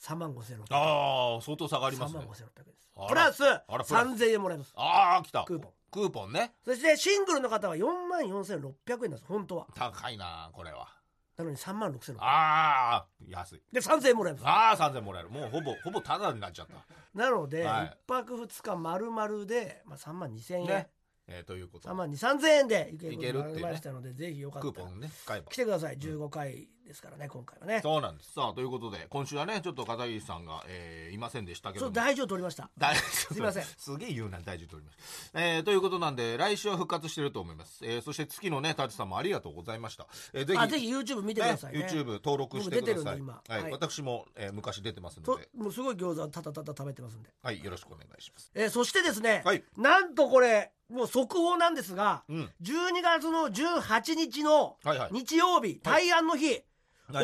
[0.01, 0.61] 3万5600円。
[0.71, 2.91] ああ相当下がり3万ますね5600円です。
[2.97, 3.09] あら。
[3.09, 3.95] プラスらプラス。
[3.95, 4.73] 3000円もらえます。
[4.77, 5.45] ああ来た。
[5.45, 6.55] クーポンクーポンね。
[6.65, 9.67] そしてシングルの方は4万4600円なんです本当は。
[9.75, 10.89] 高いなこれは。
[11.37, 12.17] なのに3万6600円。
[12.21, 13.63] ああ安い。
[13.71, 14.47] で3000円もらえます。
[14.47, 15.29] ああ3000もらえる。
[15.31, 16.75] もうほぼほぼタダになっちゃった。
[17.15, 17.87] なので、はい。
[17.87, 20.89] 1泊2日丸々で、まあ、3万2000円、ね。
[21.29, 24.73] えーということ3で万2 3000円で行けるとになりましたのでぜひよかったら。
[24.73, 25.11] クーポンね
[25.51, 25.99] 来てください。
[25.99, 27.81] 15回でですからね今回はね。
[27.83, 28.33] そうなんです。
[28.33, 31.89] さあということで今週はねちょっと片桐さんが、えーいませんでしたけども。
[31.89, 32.71] そう大事を取りました。
[32.79, 33.65] 大すいません。
[33.65, 41.81] すげえ言うな大事とおります、えーということなんで来週は復活してると思います、えーそして月のねタチさんもありがとうございました、えーぜひあぜひ YouTube 見てくださいね。
[41.81, 43.41] ね YouTube 登録してくだ僕出てるんさいで今。
[43.47, 43.73] はいはい。
[43.73, 48.51] 私も、えー昔出てますのとで、もうすごい餃子たたたた食べてますんで、はい、よろしくお願いします。
[48.55, 49.65] えーそしてですね、はい。
[49.77, 52.51] なんとこれもう速報なんですが、うん。
[52.63, 55.11] 12月の18日のはいはい。
[55.13, 56.65] 日曜日、大安の日、はい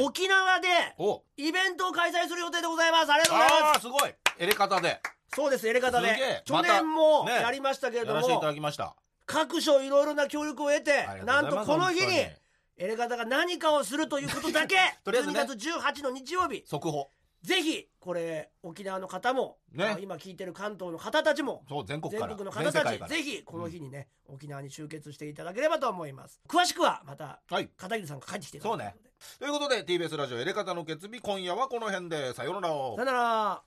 [0.00, 0.68] 沖縄で
[0.98, 1.22] お。
[1.36, 3.12] イベントを開催する予定でございます。
[3.12, 3.76] ありがとうございあます。
[3.78, 4.14] あすごい。
[4.38, 5.00] エレカタで。
[5.34, 7.32] そうですエレカタすげで去えまた年もね。
[7.32, 8.94] やりましたけれども、やらせていただきました。
[9.26, 11.96] 各所いろいろな協力を得てありがなんととうございます。
[11.96, 12.48] この日に本当に。
[12.80, 15.40] エレカタが何かをするということだけ とりあえずね。
[15.40, 16.62] 12月18の日曜日。
[16.64, 17.10] 速報
[17.42, 19.84] ぜひこれ沖縄の方も、ね。
[19.84, 26.40] まあ今聞いてる関東の方たちもそう全国の方たちぜひこの日にね、沖縄に集結していただければと思います。
[26.48, 27.68] 詳しくはまたはい。
[27.76, 28.94] 片桐さんが帰ってきていただくので
[29.38, 32.32] ということで TBS ラジオエレカタの決日今夜はこの辺で。
[32.34, 32.68] さようなら。
[32.68, 33.62] さよなら